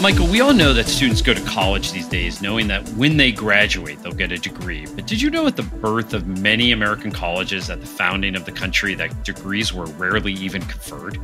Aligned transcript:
Michael, 0.00 0.28
we 0.28 0.40
all 0.40 0.54
know 0.54 0.72
that 0.74 0.86
students 0.86 1.20
go 1.20 1.34
to 1.34 1.40
college 1.40 1.90
these 1.90 2.06
days 2.06 2.40
knowing 2.40 2.68
that 2.68 2.88
when 2.90 3.16
they 3.16 3.32
graduate, 3.32 4.00
they'll 4.00 4.12
get 4.12 4.30
a 4.30 4.38
degree. 4.38 4.86
But 4.94 5.08
did 5.08 5.20
you 5.20 5.28
know 5.28 5.48
at 5.48 5.56
the 5.56 5.64
birth 5.64 6.14
of 6.14 6.24
many 6.40 6.70
American 6.70 7.10
colleges, 7.10 7.68
at 7.68 7.80
the 7.80 7.86
founding 7.86 8.36
of 8.36 8.44
the 8.44 8.52
country, 8.52 8.94
that 8.94 9.24
degrees 9.24 9.74
were 9.74 9.86
rarely 9.86 10.34
even 10.34 10.62
conferred? 10.62 11.18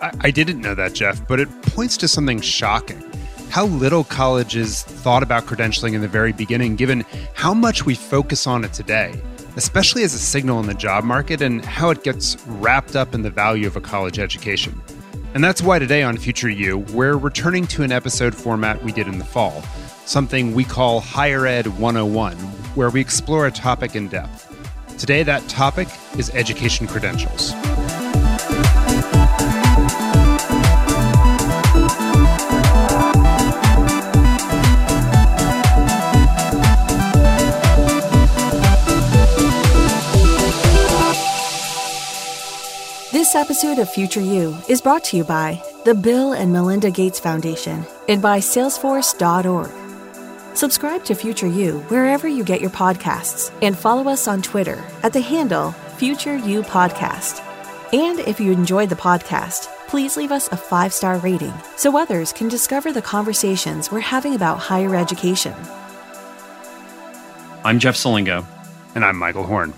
I, 0.00 0.12
I 0.20 0.30
didn't 0.30 0.62
know 0.62 0.74
that, 0.74 0.94
Jeff, 0.94 1.28
but 1.28 1.40
it 1.40 1.48
points 1.60 1.98
to 1.98 2.08
something 2.08 2.40
shocking. 2.40 3.04
How 3.50 3.66
little 3.66 4.04
colleges 4.04 4.82
thought 4.82 5.22
about 5.22 5.44
credentialing 5.44 5.92
in 5.92 6.00
the 6.00 6.08
very 6.08 6.32
beginning, 6.32 6.76
given 6.76 7.04
how 7.34 7.52
much 7.52 7.84
we 7.84 7.94
focus 7.94 8.46
on 8.46 8.64
it 8.64 8.72
today, 8.72 9.20
especially 9.56 10.04
as 10.04 10.14
a 10.14 10.18
signal 10.18 10.58
in 10.60 10.66
the 10.66 10.72
job 10.72 11.04
market 11.04 11.42
and 11.42 11.62
how 11.62 11.90
it 11.90 12.02
gets 12.02 12.38
wrapped 12.46 12.96
up 12.96 13.14
in 13.14 13.20
the 13.20 13.30
value 13.30 13.66
of 13.66 13.76
a 13.76 13.80
college 13.82 14.18
education. 14.18 14.80
And 15.32 15.44
that's 15.44 15.62
why 15.62 15.78
today 15.78 16.02
on 16.02 16.16
Future 16.16 16.48
You, 16.48 16.78
we're 16.92 17.16
returning 17.16 17.64
to 17.68 17.84
an 17.84 17.92
episode 17.92 18.34
format 18.34 18.82
we 18.82 18.90
did 18.90 19.06
in 19.06 19.18
the 19.18 19.24
fall, 19.24 19.62
something 20.04 20.52
we 20.54 20.64
call 20.64 20.98
Higher 20.98 21.46
Ed 21.46 21.68
101, 21.78 22.36
where 22.74 22.90
we 22.90 23.00
explore 23.00 23.46
a 23.46 23.52
topic 23.52 23.94
in 23.94 24.08
depth. 24.08 24.48
Today, 24.98 25.22
that 25.22 25.46
topic 25.48 25.86
is 26.18 26.30
education 26.30 26.88
credentials. 26.88 27.52
This 43.30 43.48
episode 43.48 43.78
of 43.78 43.88
Future 43.88 44.20
You 44.20 44.58
is 44.68 44.80
brought 44.80 45.04
to 45.04 45.16
you 45.16 45.22
by 45.22 45.62
the 45.84 45.94
Bill 45.94 46.32
and 46.32 46.52
Melinda 46.52 46.90
Gates 46.90 47.20
Foundation 47.20 47.86
and 48.08 48.20
by 48.20 48.40
Salesforce.org. 48.40 49.70
Subscribe 50.56 51.04
to 51.04 51.14
Future 51.14 51.46
You 51.46 51.78
wherever 51.82 52.26
you 52.26 52.42
get 52.42 52.60
your 52.60 52.70
podcasts 52.70 53.56
and 53.62 53.78
follow 53.78 54.10
us 54.10 54.26
on 54.26 54.42
Twitter 54.42 54.82
at 55.04 55.12
the 55.12 55.20
handle 55.20 55.70
Future 55.96 56.38
You 56.38 56.62
Podcast. 56.62 57.40
And 57.92 58.18
if 58.18 58.40
you 58.40 58.50
enjoyed 58.50 58.88
the 58.88 58.96
podcast, 58.96 59.68
please 59.86 60.16
leave 60.16 60.32
us 60.32 60.48
a 60.48 60.56
five 60.56 60.92
star 60.92 61.18
rating 61.18 61.54
so 61.76 61.96
others 61.96 62.32
can 62.32 62.48
discover 62.48 62.92
the 62.92 63.00
conversations 63.00 63.92
we're 63.92 64.00
having 64.00 64.34
about 64.34 64.58
higher 64.58 64.96
education. 64.96 65.54
I'm 67.62 67.78
Jeff 67.78 67.94
Selingo. 67.94 68.44
And 68.96 69.04
I'm 69.04 69.16
Michael 69.16 69.44
Horn. 69.44 69.72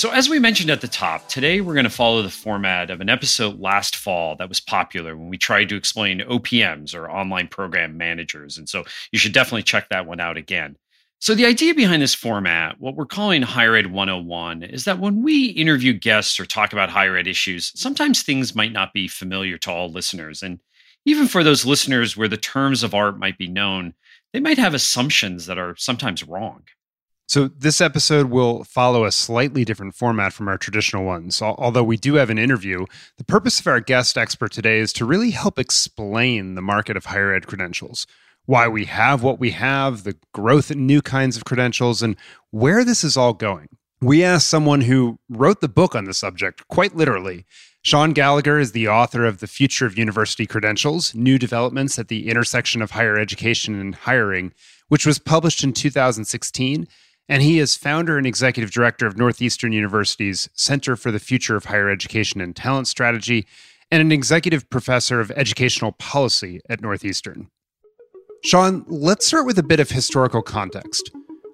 So, 0.00 0.12
as 0.12 0.30
we 0.30 0.38
mentioned 0.38 0.70
at 0.70 0.80
the 0.80 0.88
top, 0.88 1.28
today 1.28 1.60
we're 1.60 1.74
going 1.74 1.84
to 1.84 1.90
follow 1.90 2.22
the 2.22 2.30
format 2.30 2.88
of 2.88 3.02
an 3.02 3.10
episode 3.10 3.60
last 3.60 3.96
fall 3.96 4.34
that 4.36 4.48
was 4.48 4.58
popular 4.58 5.14
when 5.14 5.28
we 5.28 5.36
tried 5.36 5.68
to 5.68 5.76
explain 5.76 6.20
OPMs 6.20 6.94
or 6.94 7.10
online 7.10 7.48
program 7.48 7.98
managers. 7.98 8.56
And 8.56 8.66
so 8.66 8.84
you 9.12 9.18
should 9.18 9.34
definitely 9.34 9.64
check 9.64 9.90
that 9.90 10.06
one 10.06 10.18
out 10.18 10.38
again. 10.38 10.76
So, 11.18 11.34
the 11.34 11.44
idea 11.44 11.74
behind 11.74 12.00
this 12.00 12.14
format, 12.14 12.80
what 12.80 12.96
we're 12.96 13.04
calling 13.04 13.42
Higher 13.42 13.76
Ed 13.76 13.88
101, 13.88 14.62
is 14.62 14.84
that 14.84 15.00
when 15.00 15.22
we 15.22 15.48
interview 15.48 15.92
guests 15.92 16.40
or 16.40 16.46
talk 16.46 16.72
about 16.72 16.88
higher 16.88 17.18
ed 17.18 17.26
issues, 17.26 17.70
sometimes 17.78 18.22
things 18.22 18.54
might 18.54 18.72
not 18.72 18.94
be 18.94 19.06
familiar 19.06 19.58
to 19.58 19.70
all 19.70 19.92
listeners. 19.92 20.42
And 20.42 20.60
even 21.04 21.26
for 21.26 21.44
those 21.44 21.66
listeners 21.66 22.16
where 22.16 22.26
the 22.26 22.38
terms 22.38 22.82
of 22.82 22.94
art 22.94 23.18
might 23.18 23.36
be 23.36 23.48
known, 23.48 23.92
they 24.32 24.40
might 24.40 24.56
have 24.56 24.72
assumptions 24.72 25.44
that 25.44 25.58
are 25.58 25.76
sometimes 25.76 26.26
wrong. 26.26 26.62
So, 27.30 27.46
this 27.46 27.80
episode 27.80 28.28
will 28.28 28.64
follow 28.64 29.04
a 29.04 29.12
slightly 29.12 29.64
different 29.64 29.94
format 29.94 30.32
from 30.32 30.48
our 30.48 30.58
traditional 30.58 31.04
ones. 31.04 31.40
Although 31.40 31.84
we 31.84 31.96
do 31.96 32.14
have 32.14 32.28
an 32.28 32.38
interview, 32.38 32.86
the 33.18 33.24
purpose 33.24 33.60
of 33.60 33.68
our 33.68 33.78
guest 33.78 34.18
expert 34.18 34.50
today 34.50 34.80
is 34.80 34.92
to 34.94 35.04
really 35.04 35.30
help 35.30 35.56
explain 35.56 36.56
the 36.56 36.60
market 36.60 36.96
of 36.96 37.04
higher 37.04 37.32
ed 37.32 37.46
credentials, 37.46 38.04
why 38.46 38.66
we 38.66 38.86
have 38.86 39.22
what 39.22 39.38
we 39.38 39.52
have, 39.52 40.02
the 40.02 40.16
growth 40.34 40.72
in 40.72 40.88
new 40.88 41.00
kinds 41.00 41.36
of 41.36 41.44
credentials, 41.44 42.02
and 42.02 42.16
where 42.50 42.82
this 42.82 43.04
is 43.04 43.16
all 43.16 43.32
going. 43.32 43.68
We 44.00 44.24
asked 44.24 44.48
someone 44.48 44.80
who 44.80 45.20
wrote 45.28 45.60
the 45.60 45.68
book 45.68 45.94
on 45.94 46.06
the 46.06 46.14
subject, 46.14 46.66
quite 46.66 46.96
literally. 46.96 47.46
Sean 47.82 48.12
Gallagher 48.12 48.58
is 48.58 48.72
the 48.72 48.88
author 48.88 49.24
of 49.24 49.38
The 49.38 49.46
Future 49.46 49.86
of 49.86 49.96
University 49.96 50.46
Credentials 50.46 51.14
New 51.14 51.38
Developments 51.38 51.96
at 51.96 52.08
the 52.08 52.28
Intersection 52.28 52.82
of 52.82 52.90
Higher 52.90 53.16
Education 53.16 53.78
and 53.78 53.94
Hiring, 53.94 54.52
which 54.88 55.06
was 55.06 55.20
published 55.20 55.62
in 55.62 55.72
2016 55.72 56.88
and 57.30 57.44
he 57.44 57.60
is 57.60 57.76
founder 57.76 58.18
and 58.18 58.26
executive 58.26 58.72
director 58.72 59.06
of 59.06 59.16
Northeastern 59.16 59.70
University's 59.70 60.50
Center 60.52 60.96
for 60.96 61.12
the 61.12 61.20
Future 61.20 61.54
of 61.54 61.66
Higher 61.66 61.88
Education 61.88 62.40
and 62.40 62.56
Talent 62.56 62.88
Strategy, 62.88 63.46
and 63.88 64.02
an 64.02 64.10
executive 64.10 64.68
professor 64.68 65.20
of 65.20 65.30
educational 65.30 65.92
policy 65.92 66.60
at 66.68 66.80
Northeastern. 66.80 67.48
Sean, 68.42 68.84
let's 68.88 69.28
start 69.28 69.46
with 69.46 69.60
a 69.60 69.62
bit 69.62 69.78
of 69.78 69.90
historical 69.90 70.42
context. 70.42 71.12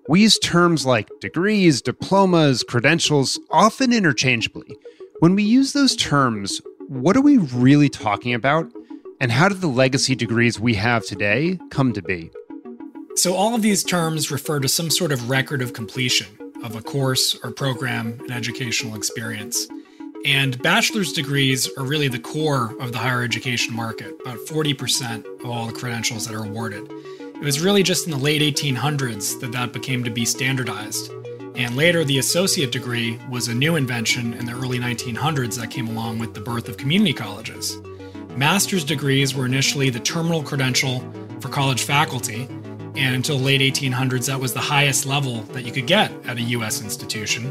We 0.09 0.22
use 0.22 0.38
terms 0.38 0.86
like 0.86 1.10
degrees, 1.20 1.82
diplomas, 1.82 2.62
credentials 2.62 3.38
often 3.50 3.92
interchangeably. 3.92 4.75
When 5.19 5.34
we 5.34 5.42
use 5.42 5.75
those 5.75 5.94
terms, 5.94 6.62
what 6.88 7.19
are 7.19 7.22
we 7.22 7.36
really 7.36 7.91
talking 7.91 8.32
about? 8.32 8.72
And 9.20 9.31
how 9.31 9.50
did 9.50 9.60
the 9.60 9.66
legacy 9.66 10.15
degrees 10.15 10.59
we 10.59 10.75
have 10.75 11.04
today 11.04 11.59
come 11.70 11.92
to 11.92 12.03
be? 12.03 12.31
So, 13.16 13.34
all 13.34 13.54
of 13.54 13.62
these 13.62 13.82
terms 13.82 14.31
refer 14.31 14.60
to 14.60 14.69
some 14.69 14.91
sort 14.91 15.10
of 15.10 15.31
record 15.31 15.62
of 15.62 15.72
completion 15.72 16.27
of 16.62 16.77
a 16.77 16.82
course 16.82 17.34
or 17.43 17.50
program 17.50 18.21
an 18.25 18.31
educational 18.31 18.94
experience. 18.94 19.66
And 20.27 20.60
bachelor's 20.62 21.15
degrees 21.15 21.66
are 21.78 21.84
really 21.84 22.09
the 22.09 22.19
core 22.19 22.77
of 22.78 22.93
the 22.93 22.99
higher 22.99 23.22
education 23.22 23.75
market, 23.75 24.15
about 24.21 24.38
40% 24.41 25.25
of 25.41 25.47
all 25.47 25.66
the 25.66 25.72
credentials 25.72 26.27
that 26.27 26.34
are 26.34 26.44
awarded. 26.44 26.91
It 27.21 27.41
was 27.41 27.59
really 27.59 27.82
just 27.82 28.04
in 28.04 28.10
the 28.10 28.19
late 28.19 28.43
1800s 28.43 29.41
that 29.41 29.53
that 29.53 29.72
became 29.72 30.04
to 30.04 30.10
be 30.10 30.27
standardized. 30.27 31.10
And 31.54 31.75
later, 31.75 32.04
the 32.04 32.19
associate 32.19 32.71
degree 32.71 33.19
was 33.31 33.48
a 33.48 33.54
new 33.54 33.77
invention 33.77 34.34
in 34.34 34.44
the 34.44 34.53
early 34.53 34.78
1900s 34.78 35.59
that 35.59 35.71
came 35.71 35.88
along 35.88 36.19
with 36.19 36.34
the 36.34 36.41
birth 36.43 36.69
of 36.69 36.77
community 36.77 37.15
colleges. 37.15 37.78
Master's 38.37 38.84
degrees 38.84 39.34
were 39.34 39.47
initially 39.47 39.88
the 39.88 40.00
terminal 40.00 40.43
credential 40.43 41.03
for 41.41 41.48
college 41.48 41.84
faculty, 41.84 42.48
and 42.96 43.14
until 43.14 43.38
late 43.38 43.60
1800s, 43.60 44.26
that 44.26 44.40
was 44.40 44.54
the 44.54 44.60
highest 44.60 45.06
level 45.06 45.42
that 45.52 45.64
you 45.64 45.72
could 45.72 45.86
get 45.86 46.10
at 46.26 46.38
a 46.38 46.42
US 46.42 46.82
institution, 46.82 47.50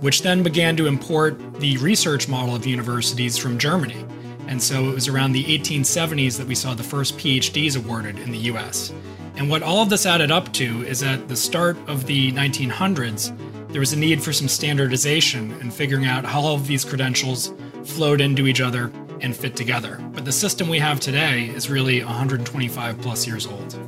which 0.00 0.22
then 0.22 0.42
began 0.42 0.76
to 0.76 0.86
import 0.86 1.38
the 1.60 1.76
research 1.78 2.28
model 2.28 2.54
of 2.54 2.66
universities 2.66 3.36
from 3.36 3.58
Germany. 3.58 4.04
And 4.48 4.62
so 4.62 4.88
it 4.88 4.94
was 4.94 5.08
around 5.08 5.32
the 5.32 5.44
1870s 5.44 6.38
that 6.38 6.46
we 6.46 6.54
saw 6.54 6.74
the 6.74 6.82
first 6.82 7.18
PhDs 7.18 7.76
awarded 7.76 8.18
in 8.18 8.30
the 8.30 8.38
US. 8.38 8.92
And 9.36 9.50
what 9.50 9.62
all 9.62 9.82
of 9.82 9.90
this 9.90 10.06
added 10.06 10.30
up 10.30 10.52
to 10.54 10.82
is 10.86 11.02
at 11.02 11.28
the 11.28 11.36
start 11.36 11.76
of 11.88 12.06
the 12.06 12.32
1900s, 12.32 13.36
there 13.68 13.80
was 13.80 13.92
a 13.92 13.98
need 13.98 14.22
for 14.22 14.32
some 14.32 14.48
standardization 14.48 15.52
and 15.60 15.74
figuring 15.74 16.06
out 16.06 16.24
how 16.24 16.40
all 16.40 16.54
of 16.54 16.66
these 16.66 16.84
credentials 16.84 17.52
flowed 17.84 18.22
into 18.22 18.46
each 18.46 18.60
other 18.60 18.90
and 19.20 19.36
fit 19.36 19.56
together. 19.56 19.98
But 20.12 20.24
the 20.24 20.32
system 20.32 20.68
we 20.68 20.78
have 20.78 21.00
today 21.00 21.46
is 21.46 21.68
really 21.68 22.02
125 22.02 23.00
plus 23.00 23.26
years 23.26 23.46
old. 23.46 23.85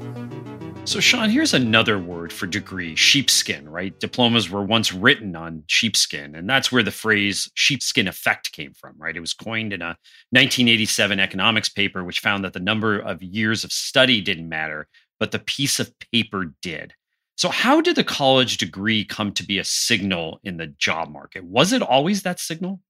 So, 0.89 1.01
Sean, 1.01 1.29
here's 1.29 1.53
another 1.53 1.99
word 1.99 2.33
for 2.33 2.47
degree 2.47 2.97
sheepskin, 2.97 3.69
right? 3.69 4.01
Diplomas 4.01 4.49
were 4.49 4.65
once 4.65 4.91
written 4.91 5.37
on 5.37 5.65
sheepskin, 5.67 6.35
and 6.35 6.49
that's 6.49 6.73
where 6.73 6.83
the 6.83 6.91
phrase 6.91 7.51
sheepskin 7.53 8.09
effect 8.09 8.53
came 8.53 8.73
from, 8.73 8.95
right? 8.97 9.15
It 9.15 9.21
was 9.21 9.35
coined 9.35 9.75
in 9.75 9.83
a 9.83 9.99
1987 10.31 11.21
economics 11.21 11.69
paper, 11.69 12.05
which 12.05 12.21
found 12.21 12.43
that 12.43 12.55
the 12.55 12.61
number 12.61 12.99
of 12.99 13.23
years 13.23 13.65
of 13.65 13.71
study 13.71 14.23
didn't 14.23 14.49
matter, 14.49 14.89
but 15.21 15.31
the 15.31 15.41
piece 15.41 15.79
of 15.79 15.93
paper 16.11 16.55
did. 16.63 16.95
So, 17.37 17.51
how 17.51 17.83
did 17.83 17.97
the 17.97 18.03
college 18.03 18.57
degree 18.57 19.05
come 19.05 19.33
to 19.33 19.45
be 19.45 19.59
a 19.59 19.65
signal 19.65 20.41
in 20.43 20.57
the 20.57 20.69
job 20.69 21.11
market? 21.11 21.45
Was 21.45 21.75
it 21.75 21.83
always 21.83 22.23
that 22.23 22.41
signal? 22.41 22.81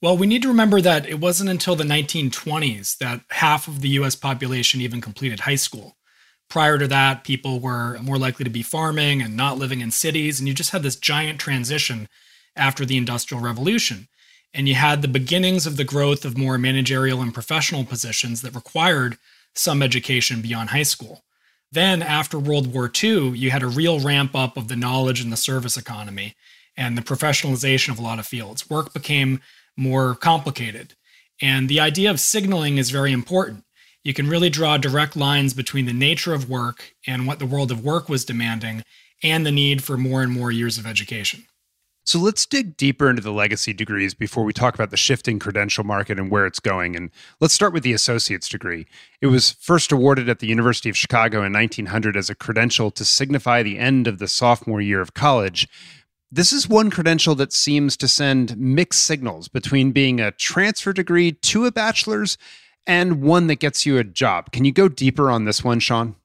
Well, 0.00 0.16
we 0.16 0.28
need 0.28 0.42
to 0.42 0.48
remember 0.48 0.80
that 0.80 1.08
it 1.08 1.18
wasn't 1.18 1.50
until 1.50 1.74
the 1.74 1.82
1920s 1.82 2.96
that 2.98 3.22
half 3.30 3.66
of 3.66 3.80
the 3.80 3.88
US 3.88 4.14
population 4.14 4.80
even 4.80 5.00
completed 5.00 5.40
high 5.40 5.56
school. 5.56 5.96
Prior 6.50 6.78
to 6.78 6.88
that, 6.88 7.22
people 7.22 7.60
were 7.60 7.96
more 8.02 8.18
likely 8.18 8.44
to 8.44 8.50
be 8.50 8.62
farming 8.62 9.22
and 9.22 9.36
not 9.36 9.56
living 9.56 9.80
in 9.80 9.92
cities. 9.92 10.38
And 10.38 10.48
you 10.48 10.52
just 10.52 10.72
had 10.72 10.82
this 10.82 10.96
giant 10.96 11.38
transition 11.38 12.08
after 12.56 12.84
the 12.84 12.96
Industrial 12.96 13.42
Revolution. 13.42 14.08
And 14.52 14.68
you 14.68 14.74
had 14.74 15.00
the 15.00 15.08
beginnings 15.08 15.64
of 15.64 15.76
the 15.76 15.84
growth 15.84 16.24
of 16.24 16.36
more 16.36 16.58
managerial 16.58 17.22
and 17.22 17.32
professional 17.32 17.84
positions 17.84 18.42
that 18.42 18.54
required 18.54 19.16
some 19.54 19.80
education 19.80 20.42
beyond 20.42 20.70
high 20.70 20.82
school. 20.82 21.22
Then, 21.70 22.02
after 22.02 22.36
World 22.36 22.74
War 22.74 22.90
II, 22.92 23.30
you 23.30 23.52
had 23.52 23.62
a 23.62 23.68
real 23.68 24.00
ramp 24.00 24.34
up 24.34 24.56
of 24.56 24.66
the 24.66 24.74
knowledge 24.74 25.20
and 25.20 25.32
the 25.32 25.36
service 25.36 25.76
economy 25.76 26.34
and 26.76 26.98
the 26.98 27.02
professionalization 27.02 27.90
of 27.90 28.00
a 28.00 28.02
lot 28.02 28.18
of 28.18 28.26
fields. 28.26 28.68
Work 28.68 28.92
became 28.92 29.40
more 29.76 30.16
complicated. 30.16 30.94
And 31.40 31.68
the 31.68 31.78
idea 31.78 32.10
of 32.10 32.18
signaling 32.18 32.76
is 32.76 32.90
very 32.90 33.12
important 33.12 33.64
you 34.02 34.14
can 34.14 34.28
really 34.28 34.50
draw 34.50 34.76
direct 34.76 35.16
lines 35.16 35.54
between 35.54 35.86
the 35.86 35.92
nature 35.92 36.34
of 36.34 36.48
work 36.48 36.94
and 37.06 37.26
what 37.26 37.38
the 37.38 37.46
world 37.46 37.70
of 37.70 37.84
work 37.84 38.08
was 38.08 38.24
demanding 38.24 38.82
and 39.22 39.44
the 39.44 39.52
need 39.52 39.84
for 39.84 39.96
more 39.96 40.22
and 40.22 40.32
more 40.32 40.50
years 40.50 40.78
of 40.78 40.86
education. 40.86 41.44
So 42.04 42.18
let's 42.18 42.46
dig 42.46 42.76
deeper 42.76 43.10
into 43.10 43.22
the 43.22 43.30
legacy 43.30 43.74
degrees 43.74 44.14
before 44.14 44.42
we 44.42 44.54
talk 44.54 44.74
about 44.74 44.90
the 44.90 44.96
shifting 44.96 45.38
credential 45.38 45.84
market 45.84 46.18
and 46.18 46.30
where 46.30 46.46
it's 46.46 46.58
going. 46.58 46.96
And 46.96 47.10
let's 47.40 47.52
start 47.52 47.74
with 47.74 47.82
the 47.82 47.92
associate's 47.92 48.48
degree. 48.48 48.86
It 49.20 49.26
was 49.26 49.52
first 49.52 49.92
awarded 49.92 50.28
at 50.28 50.38
the 50.38 50.46
University 50.46 50.88
of 50.88 50.96
Chicago 50.96 51.44
in 51.44 51.52
1900 51.52 52.16
as 52.16 52.30
a 52.30 52.34
credential 52.34 52.90
to 52.92 53.04
signify 53.04 53.62
the 53.62 53.78
end 53.78 54.08
of 54.08 54.18
the 54.18 54.28
sophomore 54.28 54.80
year 54.80 55.02
of 55.02 55.12
college. 55.14 55.68
This 56.32 56.52
is 56.52 56.68
one 56.68 56.90
credential 56.90 57.34
that 57.34 57.52
seems 57.52 57.96
to 57.98 58.08
send 58.08 58.56
mixed 58.56 59.02
signals 59.02 59.48
between 59.48 59.92
being 59.92 60.20
a 60.20 60.32
transfer 60.32 60.92
degree 60.92 61.32
to 61.32 61.66
a 61.66 61.72
bachelor's 61.72 62.38
and 62.90 63.22
one 63.22 63.46
that 63.46 63.60
gets 63.60 63.86
you 63.86 63.98
a 63.98 64.04
job. 64.04 64.50
Can 64.50 64.64
you 64.64 64.72
go 64.72 64.88
deeper 64.88 65.30
on 65.30 65.44
this 65.44 65.62
one, 65.62 65.78
Sean? 65.78 66.16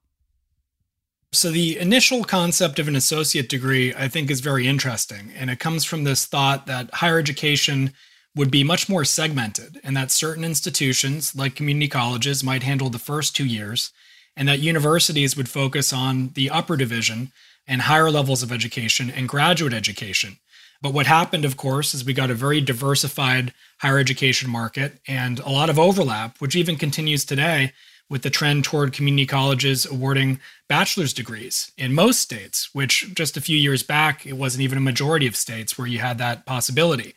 So, 1.31 1.51
the 1.51 1.77
initial 1.77 2.23
concept 2.23 2.79
of 2.79 2.87
an 2.87 2.95
associate 2.95 3.49
degree, 3.49 3.93
I 3.93 4.07
think, 4.07 4.31
is 4.31 4.39
very 4.39 4.65
interesting. 4.65 5.31
And 5.37 5.51
it 5.51 5.59
comes 5.59 5.85
from 5.85 6.05
this 6.05 6.25
thought 6.25 6.65
that 6.65 6.91
higher 6.95 7.19
education 7.19 7.93
would 8.35 8.49
be 8.49 8.63
much 8.63 8.89
more 8.89 9.05
segmented, 9.05 9.79
and 9.83 9.95
that 9.95 10.09
certain 10.09 10.43
institutions, 10.43 11.35
like 11.35 11.55
community 11.55 11.87
colleges, 11.87 12.43
might 12.43 12.63
handle 12.63 12.89
the 12.89 12.97
first 12.97 13.35
two 13.35 13.45
years, 13.45 13.91
and 14.35 14.47
that 14.47 14.59
universities 14.59 15.37
would 15.37 15.47
focus 15.47 15.93
on 15.93 16.31
the 16.33 16.49
upper 16.49 16.75
division 16.75 17.31
and 17.67 17.83
higher 17.83 18.09
levels 18.09 18.41
of 18.41 18.51
education 18.51 19.11
and 19.11 19.29
graduate 19.29 19.73
education. 19.73 20.37
But 20.81 20.93
what 20.93 21.07
happened, 21.07 21.45
of 21.45 21.57
course, 21.57 21.93
is 21.93 22.05
we 22.05 22.13
got 22.13 22.29
a 22.29 22.35
very 22.35 22.61
diversified 22.61 23.53
higher 23.79 23.99
education 23.99 24.49
market 24.49 24.99
and 25.07 25.39
a 25.39 25.49
lot 25.49 25.69
of 25.69 25.79
overlap, 25.79 26.39
which 26.39 26.55
even 26.55 26.75
continues 26.75 27.25
today 27.25 27.73
with 28.09 28.21
the 28.21 28.29
trend 28.29 28.63
toward 28.63 28.93
community 28.93 29.25
colleges 29.25 29.85
awarding 29.85 30.39
bachelor's 30.67 31.13
degrees 31.13 31.71
in 31.77 31.93
most 31.93 32.19
states, 32.19 32.69
which 32.73 33.13
just 33.15 33.35
a 33.35 33.41
few 33.41 33.57
years 33.57 33.81
back, 33.81 34.25
it 34.25 34.33
wasn't 34.33 34.61
even 34.61 34.77
a 34.77 34.81
majority 34.81 35.25
of 35.25 35.35
states 35.35 35.77
where 35.77 35.87
you 35.87 35.99
had 35.99 36.17
that 36.17 36.45
possibility. 36.45 37.15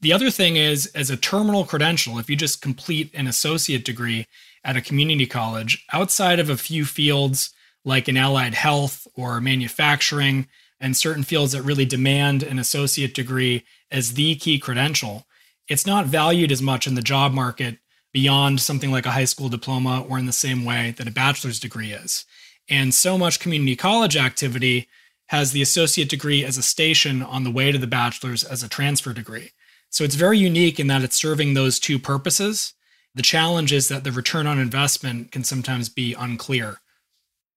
The 0.00 0.12
other 0.12 0.30
thing 0.30 0.56
is, 0.56 0.86
as 0.94 1.10
a 1.10 1.16
terminal 1.16 1.64
credential, 1.64 2.18
if 2.18 2.28
you 2.30 2.36
just 2.36 2.62
complete 2.62 3.10
an 3.14 3.26
associate 3.26 3.84
degree 3.84 4.26
at 4.64 4.76
a 4.76 4.80
community 4.80 5.26
college, 5.26 5.84
outside 5.92 6.40
of 6.40 6.50
a 6.50 6.56
few 6.56 6.84
fields 6.84 7.52
like 7.84 8.08
in 8.08 8.16
allied 8.16 8.54
health 8.54 9.06
or 9.14 9.40
manufacturing, 9.40 10.48
and 10.82 10.96
certain 10.96 11.22
fields 11.22 11.52
that 11.52 11.62
really 11.62 11.86
demand 11.86 12.42
an 12.42 12.58
associate 12.58 13.14
degree 13.14 13.64
as 13.90 14.14
the 14.14 14.34
key 14.34 14.58
credential, 14.58 15.26
it's 15.68 15.86
not 15.86 16.06
valued 16.06 16.50
as 16.50 16.60
much 16.60 16.86
in 16.86 16.96
the 16.96 17.00
job 17.00 17.32
market 17.32 17.78
beyond 18.12 18.60
something 18.60 18.90
like 18.90 19.06
a 19.06 19.12
high 19.12 19.24
school 19.24 19.48
diploma 19.48 20.04
or 20.06 20.18
in 20.18 20.26
the 20.26 20.32
same 20.32 20.64
way 20.64 20.92
that 20.98 21.08
a 21.08 21.12
bachelor's 21.12 21.60
degree 21.60 21.92
is. 21.92 22.26
And 22.68 22.92
so 22.92 23.16
much 23.16 23.40
community 23.40 23.76
college 23.76 24.16
activity 24.16 24.88
has 25.28 25.52
the 25.52 25.62
associate 25.62 26.08
degree 26.08 26.44
as 26.44 26.58
a 26.58 26.62
station 26.62 27.22
on 27.22 27.44
the 27.44 27.50
way 27.50 27.72
to 27.72 27.78
the 27.78 27.86
bachelor's 27.86 28.44
as 28.44 28.62
a 28.62 28.68
transfer 28.68 29.12
degree. 29.14 29.52
So 29.88 30.04
it's 30.04 30.14
very 30.14 30.38
unique 30.38 30.80
in 30.80 30.88
that 30.88 31.02
it's 31.02 31.16
serving 31.16 31.54
those 31.54 31.78
two 31.78 31.98
purposes. 31.98 32.74
The 33.14 33.22
challenge 33.22 33.72
is 33.72 33.88
that 33.88 34.04
the 34.04 34.12
return 34.12 34.46
on 34.46 34.58
investment 34.58 35.32
can 35.32 35.44
sometimes 35.44 35.88
be 35.88 36.14
unclear. 36.14 36.80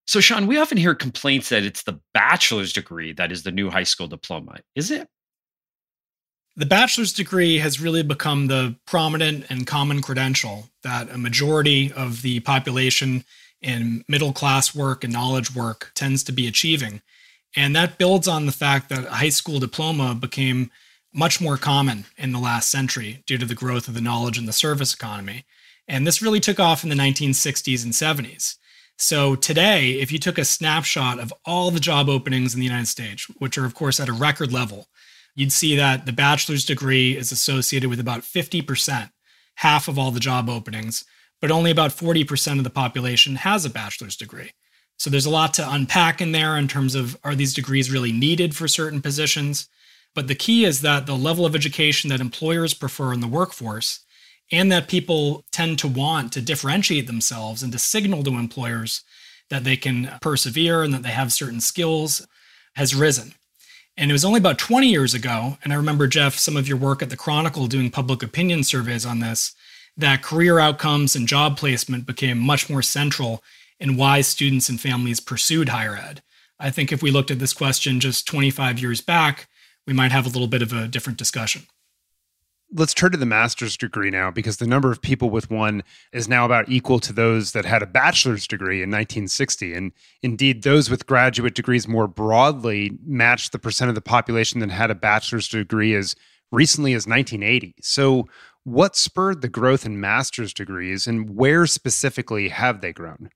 So, 0.08 0.20
Sean, 0.20 0.48
we 0.48 0.58
often 0.58 0.78
hear 0.78 0.94
complaints 0.94 1.50
that 1.50 1.64
it's 1.64 1.84
the 1.84 2.00
bachelor's 2.14 2.72
degree 2.72 3.12
that 3.14 3.32
is 3.32 3.44
the 3.44 3.52
new 3.52 3.70
high 3.70 3.84
school 3.84 4.08
diploma. 4.08 4.58
Is 4.76 4.92
it? 4.92 5.08
The 6.56 6.66
bachelor's 6.66 7.12
degree 7.12 7.58
has 7.58 7.82
really 7.82 8.04
become 8.04 8.48
the 8.48 8.76
prominent 8.88 9.46
and 9.50 9.68
common 9.68 10.02
credential 10.02 10.70
that 10.84 11.10
a 11.10 11.18
majority 11.18 11.92
of 11.92 12.22
the 12.22 12.40
population 12.42 13.26
in 13.62 14.06
middle 14.08 14.32
class 14.32 14.74
work 14.76 15.04
and 15.04 15.12
knowledge 15.12 15.54
work 15.54 15.92
tends 15.96 16.24
to 16.24 16.32
be 16.32 16.48
achieving. 16.48 17.02
And 17.56 17.76
that 17.76 17.98
builds 17.98 18.28
on 18.28 18.46
the 18.46 18.52
fact 18.52 18.90
that 18.90 19.06
a 19.06 19.12
high 19.12 19.30
school 19.30 19.60
diploma 19.60 20.16
became 20.16 20.72
much 21.14 21.42
more 21.42 21.58
common 21.58 22.06
in 22.18 22.32
the 22.32 22.40
last 22.40 22.70
century 22.70 23.24
due 23.26 23.38
to 23.38 23.46
the 23.46 23.56
growth 23.56 23.88
of 23.88 23.94
the 23.94 24.02
knowledge 24.02 24.38
and 24.38 24.48
the 24.48 24.54
service 24.54 24.94
economy. 24.94 25.46
And 25.88 26.06
this 26.06 26.22
really 26.22 26.40
took 26.40 26.60
off 26.60 26.84
in 26.84 26.90
the 26.90 26.96
1960s 26.96 27.84
and 27.84 27.94
70s. 27.94 28.56
So 28.98 29.36
today, 29.36 30.00
if 30.00 30.12
you 30.12 30.20
took 30.20 30.38
a 30.38 30.46
snapshot 30.46 31.20
of 31.20 31.34
all 31.46 31.70
the 31.70 31.82
job 31.82 32.08
openings 32.08 32.54
in 32.54 32.60
the 32.60 32.66
United 32.66 32.88
States, 32.88 33.26
which 33.40 33.58
are, 33.58 33.66
of 33.66 33.76
course, 33.76 34.00
at 34.00 34.08
a 34.08 34.14
record 34.14 34.54
level, 34.54 34.88
you'd 35.36 35.52
see 35.52 35.76
that 35.76 36.06
the 36.06 36.14
bachelor's 36.14 36.66
degree 36.66 37.18
is 37.18 37.32
associated 37.32 37.90
with 37.90 38.00
about 38.00 38.22
50%, 38.22 39.10
half 39.56 39.88
of 39.90 40.00
all 40.00 40.12
the 40.12 40.20
job 40.20 40.50
openings, 40.50 41.04
but 41.42 41.52
only 41.52 41.72
about 41.72 41.92
40% 41.92 42.58
of 42.58 42.64
the 42.64 42.70
population 42.70 43.36
has 43.36 43.66
a 43.66 43.70
bachelor's 43.70 44.16
degree. 44.16 44.52
So 44.98 45.10
there's 45.10 45.26
a 45.26 45.30
lot 45.30 45.54
to 45.56 45.70
unpack 45.70 46.22
in 46.22 46.32
there 46.32 46.58
in 46.58 46.70
terms 46.70 46.96
of 46.96 47.18
are 47.22 47.36
these 47.36 47.54
degrees 47.54 47.92
really 47.92 48.14
needed 48.14 48.56
for 48.56 48.70
certain 48.70 49.02
positions? 49.02 49.68
But 50.14 50.30
the 50.30 50.36
key 50.36 50.64
is 50.64 50.80
that 50.82 51.06
the 51.06 51.18
level 51.18 51.46
of 51.46 51.54
education 51.54 52.10
that 52.10 52.22
employers 52.22 52.74
prefer 52.74 53.12
in 53.12 53.20
the 53.20 53.28
workforce 53.28 54.05
and 54.52 54.72
that 54.72 54.88
people 54.88 55.44
tend 55.52 55.80
to 55.80 55.88
want 55.88 56.32
to 56.34 56.42
differentiate 56.42 57.08
themselves 57.08 57.64
and 57.64 57.72
to 57.72 57.80
signal 57.80 58.24
to 58.24 58.32
employers 58.36 59.04
that 59.50 59.64
they 59.64 59.78
can 59.78 60.12
persevere 60.22 60.84
and 60.84 60.94
that 60.94 61.04
they 61.04 61.10
have 61.10 61.34
certain 61.34 61.62
skills 61.62 62.26
has 62.76 62.96
risen. 62.96 63.34
And 63.98 64.12
it 64.12 64.14
was 64.14 64.26
only 64.26 64.40
about 64.40 64.60
20 64.60 64.88
years 64.88 65.14
ago, 65.14 65.58
and 65.64 65.72
I 65.72 65.78
remember, 65.78 66.08
Jeff, 66.08 66.36
some 66.36 66.58
of 66.58 66.68
your 66.68 66.78
work 66.78 67.02
at 67.02 67.10
the 67.10 67.18
Chronicle 67.18 67.68
doing 67.68 67.90
public 67.90 68.22
opinion 68.22 68.64
surveys 68.64 69.06
on 69.06 69.20
this, 69.20 69.56
that 69.96 70.22
career 70.22 70.60
outcomes 70.60 71.16
and 71.16 71.28
job 71.28 71.58
placement 71.58 72.06
became 72.06 72.38
much 72.38 72.70
more 72.70 72.82
central 72.82 73.42
in 73.80 73.96
why 73.96 74.20
students 74.22 74.68
and 74.68 74.82
families 74.82 75.22
pursued 75.22 75.70
higher 75.70 75.96
ed. 75.96 76.22
I 76.60 76.72
think 76.72 76.92
if 76.92 77.02
we 77.02 77.12
looked 77.12 77.32
at 77.32 77.40
this 77.40 77.54
question 77.54 78.02
just 78.02 78.28
25 78.28 78.80
years 78.80 79.00
back, 79.00 79.48
we 79.88 79.94
might 79.94 80.12
have 80.12 80.26
a 80.26 80.30
little 80.30 80.48
bit 80.48 80.62
of 80.62 80.74
a 80.74 80.88
different 80.88 81.20
discussion 81.20 81.64
let's 82.74 82.94
turn 82.94 83.12
to 83.12 83.18
the 83.18 83.26
master's 83.26 83.78
degree 83.78 84.10
now 84.10 84.32
because 84.32 84.58
the 84.58 84.68
number 84.68 84.92
of 84.92 85.02
people 85.02 85.30
with 85.30 85.50
one 85.50 85.84
is 86.12 86.28
now 86.28 86.46
about 86.46 86.68
equal 86.68 87.00
to 87.00 87.14
those 87.14 87.52
that 87.52 87.66
had 87.66 87.84
a 87.84 87.88
bachelor's 87.88 88.48
degree 88.48 88.78
in 88.78 88.90
1960 88.90 89.74
and 89.74 89.92
indeed 90.24 90.64
those 90.64 90.90
with 90.90 91.06
graduate 91.06 91.56
degrees 91.56 91.88
more 91.88 92.08
broadly 92.08 92.98
matched 93.06 93.52
the 93.52 93.60
percent 93.60 93.90
of 93.90 93.96
the 93.96 94.02
population 94.02 94.60
that 94.60 94.72
had 94.72 94.92
a 94.92 94.96
bachelor's 94.96 95.48
degree 95.48 95.94
as 95.94 96.16
recently 96.52 96.94
as 96.94 97.08
1980 97.08 97.76
so 97.82 98.28
what 98.66 98.96
spurred 98.96 99.42
the 99.42 99.48
growth 99.48 99.86
in 99.86 100.00
master's 100.00 100.52
degrees 100.52 101.06
and 101.06 101.36
where 101.36 101.68
specifically 101.68 102.50
have 102.50 102.82
they 102.82 102.92
grown? 102.92 103.30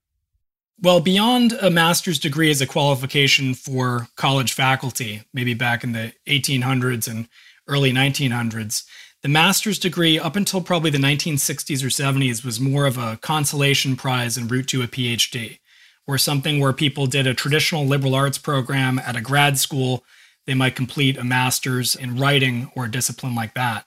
Well, 0.81 1.01
beyond 1.01 1.53
a 1.61 1.69
master's 1.69 2.17
degree 2.17 2.49
as 2.49 2.61
a 2.61 2.65
qualification 2.65 3.53
for 3.53 4.07
college 4.15 4.53
faculty, 4.53 5.21
maybe 5.31 5.53
back 5.53 5.83
in 5.83 5.91
the 5.91 6.13
1800s 6.27 7.07
and 7.07 7.27
early 7.67 7.91
1900s, 7.91 8.86
the 9.21 9.29
master's 9.29 9.79
degree, 9.79 10.17
up 10.17 10.38
until 10.38 10.61
probably 10.61 10.89
the 10.89 10.97
1960s 10.97 11.83
or 11.83 11.88
70s, 11.88 12.45
was 12.45 12.59
more 12.59 12.85
of 12.85 12.97
a 12.97 13.17
consolation 13.21 13.97
prize 13.97 14.38
en 14.38 14.47
route 14.47 14.67
to 14.67 14.81
a 14.81 14.88
PhD, 14.88 15.59
or 16.07 16.17
something 16.17 16.59
where 16.59 16.71
people 16.71 17.05
did 17.05 17.27
a 17.27 17.33
traditional 17.33 17.85
liberal 17.85 18.15
arts 18.15 18.38
program 18.38 18.97
at 18.99 19.17
a 19.17 19.21
grad 19.21 19.59
school. 19.59 20.05
They 20.45 20.53
might 20.53 20.75
complete 20.75 21.17
a 21.17 21.23
master's 21.25 21.95
in 21.95 22.17
writing 22.17 22.71
or 22.75 22.85
a 22.85 22.91
discipline 22.91 23.35
like 23.35 23.55
that. 23.55 23.85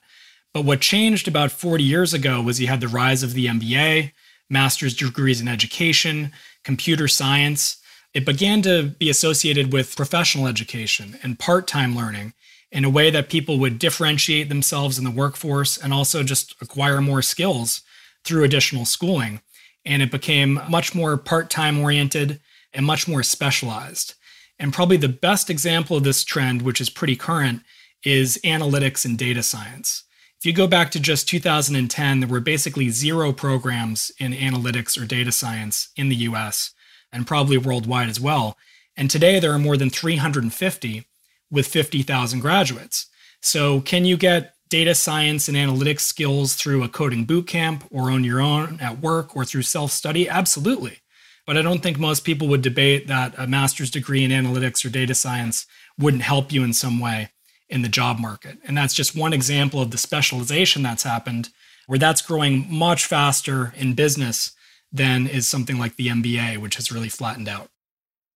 But 0.53 0.65
what 0.65 0.81
changed 0.81 1.27
about 1.27 1.51
40 1.51 1.83
years 1.83 2.13
ago 2.13 2.39
was 2.41 2.61
you 2.61 2.67
had 2.67 2.79
the 2.79 2.87
rise 2.87 3.23
of 3.23 3.33
the 3.33 3.47
MBA, 3.47 4.11
master's 4.51 4.95
degrees 4.95 5.41
in 5.41 5.47
education, 5.47 6.31
computer 6.63 7.07
science. 7.07 7.77
It 8.13 8.25
began 8.25 8.61
to 8.61 8.83
be 8.83 9.09
associated 9.09 9.73
with 9.73 9.95
professional 9.95 10.45
education 10.45 11.17
and 11.23 11.39
part 11.39 11.67
time 11.67 11.95
learning 11.95 12.33
in 12.71 12.85
a 12.85 12.89
way 12.89 13.09
that 13.09 13.29
people 13.29 13.57
would 13.59 13.79
differentiate 13.79 14.49
themselves 14.49 14.99
in 14.99 15.03
the 15.03 15.11
workforce 15.11 15.77
and 15.77 15.91
also 15.91 16.21
just 16.21 16.55
acquire 16.61 17.01
more 17.01 17.23
skills 17.23 17.81
through 18.23 18.43
additional 18.43 18.85
schooling. 18.85 19.41
And 19.83 20.01
it 20.01 20.11
became 20.11 20.61
much 20.69 20.93
more 20.93 21.17
part 21.17 21.49
time 21.49 21.79
oriented 21.79 22.39
and 22.71 22.85
much 22.85 23.07
more 23.07 23.23
specialized. 23.23 24.13
And 24.59 24.71
probably 24.71 24.97
the 24.97 25.09
best 25.09 25.49
example 25.49 25.97
of 25.97 26.03
this 26.03 26.23
trend, 26.23 26.61
which 26.61 26.79
is 26.79 26.89
pretty 26.89 27.15
current, 27.15 27.63
is 28.05 28.39
analytics 28.43 29.05
and 29.05 29.17
data 29.17 29.41
science. 29.41 30.03
If 30.39 30.45
you 30.45 30.53
go 30.53 30.67
back 30.67 30.91
to 30.91 30.99
just 30.99 31.27
2010, 31.27 32.19
there 32.19 32.29
were 32.29 32.39
basically 32.39 32.89
zero 32.89 33.33
programs 33.33 34.11
in 34.19 34.33
analytics 34.33 35.01
or 35.01 35.05
data 35.05 35.31
science 35.31 35.89
in 35.95 36.09
the 36.09 36.15
US 36.17 36.72
and 37.13 37.27
probably 37.27 37.57
worldwide 37.57 38.09
as 38.09 38.19
well. 38.19 38.57
And 38.97 39.09
today 39.09 39.39
there 39.39 39.53
are 39.53 39.59
more 39.59 39.77
than 39.77 39.89
350 39.89 41.05
with 41.49 41.67
50,000 41.67 42.39
graduates. 42.39 43.07
So, 43.41 43.81
can 43.81 44.05
you 44.05 44.17
get 44.17 44.55
data 44.69 44.95
science 44.95 45.47
and 45.47 45.55
analytics 45.55 46.01
skills 46.01 46.55
through 46.55 46.83
a 46.83 46.89
coding 46.89 47.25
bootcamp 47.25 47.83
or 47.91 48.09
on 48.09 48.23
your 48.23 48.41
own 48.41 48.79
at 48.81 48.99
work 48.99 49.35
or 49.35 49.45
through 49.45 49.61
self 49.61 49.91
study? 49.91 50.27
Absolutely. 50.27 50.99
But 51.45 51.57
I 51.57 51.61
don't 51.61 51.83
think 51.83 51.99
most 51.99 52.23
people 52.23 52.47
would 52.47 52.61
debate 52.61 53.07
that 53.07 53.35
a 53.37 53.45
master's 53.45 53.91
degree 53.91 54.23
in 54.23 54.31
analytics 54.31 54.85
or 54.85 54.89
data 54.89 55.13
science 55.13 55.65
wouldn't 55.99 56.23
help 56.23 56.51
you 56.51 56.63
in 56.63 56.73
some 56.73 56.99
way 56.99 57.29
in 57.69 57.81
the 57.81 57.89
job 57.89 58.19
market. 58.19 58.57
And 58.65 58.77
that's 58.77 58.93
just 58.93 59.15
one 59.15 59.33
example 59.33 59.81
of 59.81 59.91
the 59.91 59.97
specialization 59.97 60.83
that's 60.83 61.03
happened, 61.03 61.49
where 61.85 61.99
that's 61.99 62.21
growing 62.21 62.65
much 62.73 63.05
faster 63.05 63.73
in 63.75 63.93
business 63.93 64.53
than 64.93 65.27
is 65.27 65.47
something 65.47 65.79
like 65.79 65.95
the 65.95 66.07
MBA, 66.07 66.59
which 66.59 66.75
has 66.75 66.91
really 66.91 67.09
flattened 67.09 67.49
out. 67.49 67.67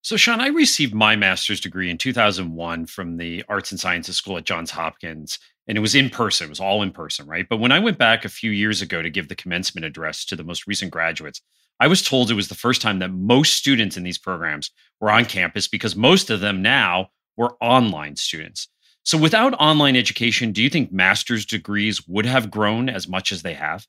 So, 0.01 0.17
Sean, 0.17 0.39
I 0.39 0.47
received 0.47 0.93
my 0.93 1.15
master's 1.15 1.59
degree 1.59 1.89
in 1.89 1.97
2001 1.97 2.85
from 2.85 3.17
the 3.17 3.43
Arts 3.47 3.71
and 3.71 3.79
Sciences 3.79 4.15
School 4.17 4.37
at 4.37 4.45
Johns 4.45 4.71
Hopkins, 4.71 5.37
and 5.67 5.77
it 5.77 5.81
was 5.81 5.95
in 5.95 6.09
person. 6.09 6.45
It 6.45 6.49
was 6.49 6.59
all 6.59 6.81
in 6.81 6.91
person, 6.91 7.27
right? 7.27 7.45
But 7.49 7.57
when 7.57 7.71
I 7.71 7.79
went 7.79 7.97
back 7.97 8.23
a 8.23 8.29
few 8.29 8.51
years 8.51 8.81
ago 8.81 9.01
to 9.01 9.09
give 9.09 9.27
the 9.27 9.35
commencement 9.35 9.85
address 9.85 10.23
to 10.25 10.35
the 10.35 10.45
most 10.45 10.65
recent 10.65 10.91
graduates, 10.91 11.41
I 11.79 11.87
was 11.87 12.01
told 12.01 12.31
it 12.31 12.35
was 12.35 12.47
the 12.47 12.55
first 12.55 12.81
time 12.81 12.99
that 12.99 13.11
most 13.11 13.55
students 13.55 13.97
in 13.97 14.03
these 14.03 14.17
programs 14.17 14.71
were 14.99 15.11
on 15.11 15.25
campus 15.25 15.67
because 15.67 15.95
most 15.95 16.29
of 16.29 16.39
them 16.39 16.61
now 16.61 17.09
were 17.35 17.55
online 17.61 18.15
students. 18.15 18.67
So, 19.03 19.17
without 19.17 19.53
online 19.53 19.95
education, 19.95 20.51
do 20.51 20.63
you 20.63 20.69
think 20.69 20.91
master's 20.91 21.45
degrees 21.45 22.07
would 22.07 22.25
have 22.25 22.51
grown 22.51 22.89
as 22.89 23.07
much 23.07 23.31
as 23.31 23.41
they 23.41 23.53
have? 23.53 23.85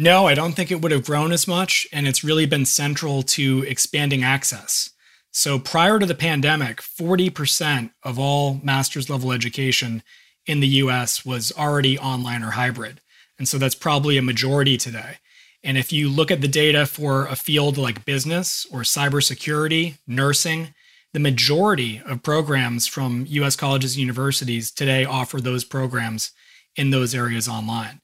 No, 0.00 0.26
I 0.26 0.32
don't 0.32 0.54
think 0.54 0.70
it 0.70 0.80
would 0.80 0.92
have 0.92 1.04
grown 1.04 1.30
as 1.30 1.46
much. 1.46 1.86
And 1.92 2.08
it's 2.08 2.24
really 2.24 2.46
been 2.46 2.64
central 2.64 3.22
to 3.24 3.66
expanding 3.68 4.24
access. 4.24 4.88
So 5.30 5.58
prior 5.58 5.98
to 5.98 6.06
the 6.06 6.14
pandemic, 6.14 6.80
40% 6.80 7.90
of 8.02 8.18
all 8.18 8.62
master's 8.64 9.10
level 9.10 9.30
education 9.30 10.02
in 10.46 10.60
the 10.60 10.68
US 10.68 11.26
was 11.26 11.52
already 11.52 11.98
online 11.98 12.42
or 12.42 12.52
hybrid. 12.52 13.02
And 13.38 13.46
so 13.46 13.58
that's 13.58 13.74
probably 13.74 14.16
a 14.16 14.22
majority 14.22 14.78
today. 14.78 15.18
And 15.62 15.76
if 15.76 15.92
you 15.92 16.08
look 16.08 16.30
at 16.30 16.40
the 16.40 16.48
data 16.48 16.86
for 16.86 17.26
a 17.26 17.36
field 17.36 17.76
like 17.76 18.06
business 18.06 18.66
or 18.72 18.80
cybersecurity, 18.80 19.98
nursing, 20.06 20.72
the 21.12 21.20
majority 21.20 22.00
of 22.06 22.22
programs 22.22 22.86
from 22.86 23.26
US 23.28 23.54
colleges 23.54 23.96
and 23.96 24.00
universities 24.00 24.70
today 24.70 25.04
offer 25.04 25.42
those 25.42 25.66
programs 25.66 26.30
in 26.74 26.88
those 26.88 27.14
areas 27.14 27.46
online. 27.46 28.00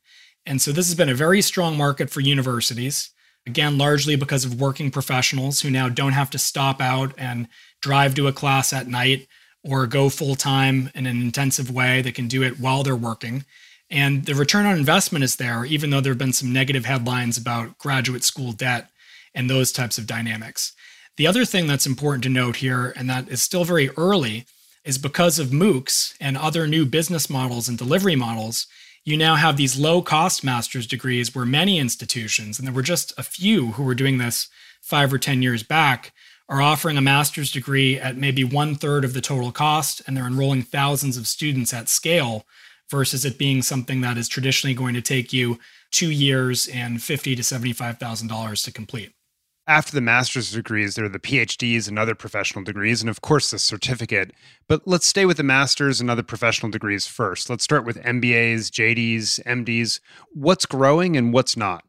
And 0.46 0.62
so 0.62 0.72
this 0.72 0.86
has 0.86 0.94
been 0.94 1.08
a 1.08 1.14
very 1.14 1.42
strong 1.42 1.76
market 1.76 2.08
for 2.08 2.20
universities. 2.20 3.10
Again, 3.46 3.78
largely 3.78 4.16
because 4.16 4.44
of 4.44 4.60
working 4.60 4.90
professionals 4.90 5.60
who 5.60 5.70
now 5.70 5.88
don't 5.88 6.12
have 6.12 6.30
to 6.30 6.38
stop 6.38 6.80
out 6.80 7.12
and 7.18 7.48
drive 7.80 8.14
to 8.14 8.26
a 8.26 8.32
class 8.32 8.72
at 8.72 8.88
night 8.88 9.28
or 9.62 9.86
go 9.86 10.08
full 10.08 10.34
time 10.36 10.90
in 10.94 11.06
an 11.06 11.20
intensive 11.20 11.70
way. 11.70 12.00
They 12.00 12.12
can 12.12 12.28
do 12.28 12.42
it 12.42 12.60
while 12.60 12.82
they're 12.82 12.96
working. 12.96 13.44
And 13.90 14.24
the 14.24 14.34
return 14.34 14.66
on 14.66 14.76
investment 14.76 15.24
is 15.24 15.36
there, 15.36 15.64
even 15.64 15.90
though 15.90 16.00
there 16.00 16.12
have 16.12 16.18
been 16.18 16.32
some 16.32 16.52
negative 16.52 16.84
headlines 16.84 17.36
about 17.36 17.78
graduate 17.78 18.24
school 18.24 18.52
debt 18.52 18.90
and 19.34 19.48
those 19.48 19.70
types 19.70 19.98
of 19.98 20.06
dynamics. 20.06 20.72
The 21.16 21.26
other 21.26 21.44
thing 21.44 21.66
that's 21.66 21.86
important 21.86 22.24
to 22.24 22.28
note 22.28 22.56
here, 22.56 22.92
and 22.96 23.08
that 23.08 23.28
is 23.28 23.42
still 23.42 23.64
very 23.64 23.90
early, 23.90 24.44
is 24.84 24.98
because 24.98 25.38
of 25.38 25.48
MOOCs 25.48 26.14
and 26.20 26.36
other 26.36 26.66
new 26.66 26.84
business 26.84 27.30
models 27.30 27.68
and 27.68 27.78
delivery 27.78 28.16
models, 28.16 28.66
you 29.06 29.16
now 29.16 29.36
have 29.36 29.56
these 29.56 29.78
low 29.78 30.02
cost 30.02 30.42
master's 30.42 30.86
degrees 30.86 31.32
where 31.32 31.46
many 31.46 31.78
institutions, 31.78 32.58
and 32.58 32.66
there 32.66 32.74
were 32.74 32.82
just 32.82 33.16
a 33.16 33.22
few 33.22 33.68
who 33.72 33.84
were 33.84 33.94
doing 33.94 34.18
this 34.18 34.48
five 34.82 35.12
or 35.12 35.18
10 35.18 35.42
years 35.42 35.62
back, 35.62 36.12
are 36.48 36.60
offering 36.60 36.98
a 36.98 37.00
master's 37.00 37.52
degree 37.52 37.98
at 37.98 38.16
maybe 38.16 38.42
one 38.42 38.74
third 38.74 39.04
of 39.04 39.14
the 39.14 39.20
total 39.20 39.52
cost, 39.52 40.02
and 40.06 40.16
they're 40.16 40.26
enrolling 40.26 40.62
thousands 40.62 41.16
of 41.16 41.28
students 41.28 41.72
at 41.72 41.88
scale 41.88 42.46
versus 42.90 43.24
it 43.24 43.38
being 43.38 43.62
something 43.62 44.00
that 44.00 44.18
is 44.18 44.28
traditionally 44.28 44.74
going 44.74 44.94
to 44.94 45.00
take 45.00 45.32
you 45.32 45.58
two 45.92 46.10
years 46.10 46.66
and 46.68 47.02
fifty 47.02 47.34
to 47.34 47.42
seventy-five 47.42 47.98
thousand 47.98 48.28
dollars 48.28 48.62
to 48.62 48.72
complete 48.72 49.15
after 49.68 49.92
the 49.92 50.00
master's 50.00 50.52
degrees, 50.52 50.94
there 50.94 51.04
are 51.04 51.08
the 51.08 51.18
PhDs 51.18 51.88
and 51.88 51.98
other 51.98 52.14
professional 52.14 52.64
degrees, 52.64 53.00
and 53.00 53.10
of 53.10 53.20
course 53.20 53.50
the 53.50 53.58
certificate. 53.58 54.32
But 54.68 54.86
let's 54.86 55.06
stay 55.06 55.26
with 55.26 55.38
the 55.38 55.42
master's 55.42 56.00
and 56.00 56.10
other 56.10 56.22
professional 56.22 56.70
degrees 56.70 57.06
first. 57.06 57.50
Let's 57.50 57.64
start 57.64 57.84
with 57.84 58.02
MBAs, 58.02 58.70
JDs, 58.70 59.42
MDs. 59.44 60.00
What's 60.32 60.66
growing 60.66 61.16
and 61.16 61.32
what's 61.32 61.56
not? 61.56 61.84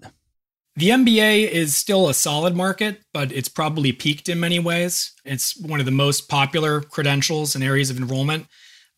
The 0.75 0.89
MBA 0.89 1.50
is 1.50 1.75
still 1.75 2.07
a 2.07 2.13
solid 2.13 2.55
market, 2.55 3.01
but 3.13 3.31
it's 3.31 3.50
probably 3.50 3.91
peaked 3.91 4.29
in 4.29 4.39
many 4.39 4.60
ways. 4.60 5.12
It's 5.25 5.60
one 5.60 5.79
of 5.79 5.88
the 5.88 5.91
most 5.91 6.29
popular 6.29 6.81
credentials 6.81 7.55
and 7.55 7.63
areas 7.63 7.89
of 7.89 7.98
enrollment. 7.98 8.48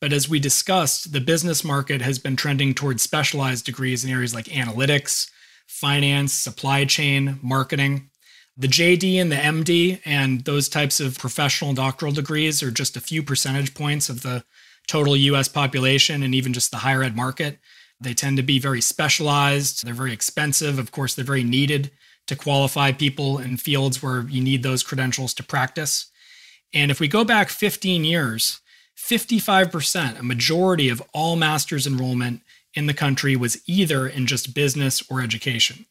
But 0.01 0.13
as 0.13 0.29
we 0.29 0.39
discussed, 0.39 1.11
the 1.11 1.21
business 1.21 1.63
market 1.63 2.01
has 2.01 2.19
been 2.19 2.35
trending 2.35 2.73
towards 2.73 3.03
specialized 3.03 3.65
degrees 3.65 4.03
in 4.03 4.11
areas 4.11 4.33
like 4.33 4.45
analytics, 4.45 5.29
finance, 5.67 6.33
supply 6.33 6.85
chain, 6.85 7.39
marketing. 7.41 8.08
The 8.59 8.67
JD 8.67 9.21
and 9.21 9.31
the 9.31 9.37
MD 9.37 10.01
and 10.03 10.43
those 10.43 10.67
types 10.67 10.99
of 10.99 11.17
professional 11.17 11.73
doctoral 11.73 12.11
degrees 12.11 12.61
are 12.61 12.71
just 12.71 12.97
a 12.97 13.01
few 13.01 13.23
percentage 13.23 13.73
points 13.73 14.09
of 14.09 14.21
the 14.21 14.43
total 14.85 15.15
US 15.15 15.47
population 15.47 16.21
and 16.21 16.35
even 16.35 16.51
just 16.51 16.69
the 16.69 16.77
higher 16.77 17.01
ed 17.01 17.15
market. 17.15 17.57
They 18.01 18.13
tend 18.13 18.35
to 18.35 18.43
be 18.43 18.59
very 18.59 18.81
specialized, 18.81 19.85
they're 19.85 19.93
very 19.93 20.11
expensive. 20.11 20.77
Of 20.77 20.91
course, 20.91 21.15
they're 21.15 21.23
very 21.23 21.45
needed 21.45 21.91
to 22.27 22.35
qualify 22.35 22.91
people 22.91 23.37
in 23.37 23.55
fields 23.55 24.03
where 24.03 24.27
you 24.27 24.43
need 24.43 24.61
those 24.61 24.83
credentials 24.83 25.33
to 25.35 25.43
practice. 25.43 26.11
And 26.73 26.91
if 26.91 26.99
we 26.99 27.07
go 27.07 27.23
back 27.23 27.47
15 27.47 28.03
years, 28.03 28.59
55%, 28.97 30.19
a 30.19 30.23
majority 30.23 30.89
of 30.89 31.01
all 31.13 31.37
master's 31.37 31.87
enrollment 31.87 32.41
in 32.73 32.87
the 32.87 32.93
country 32.93 33.37
was 33.37 33.61
either 33.67 34.05
in 34.05 34.27
just 34.27 34.53
business 34.53 35.01
or 35.09 35.21
education. 35.21 35.85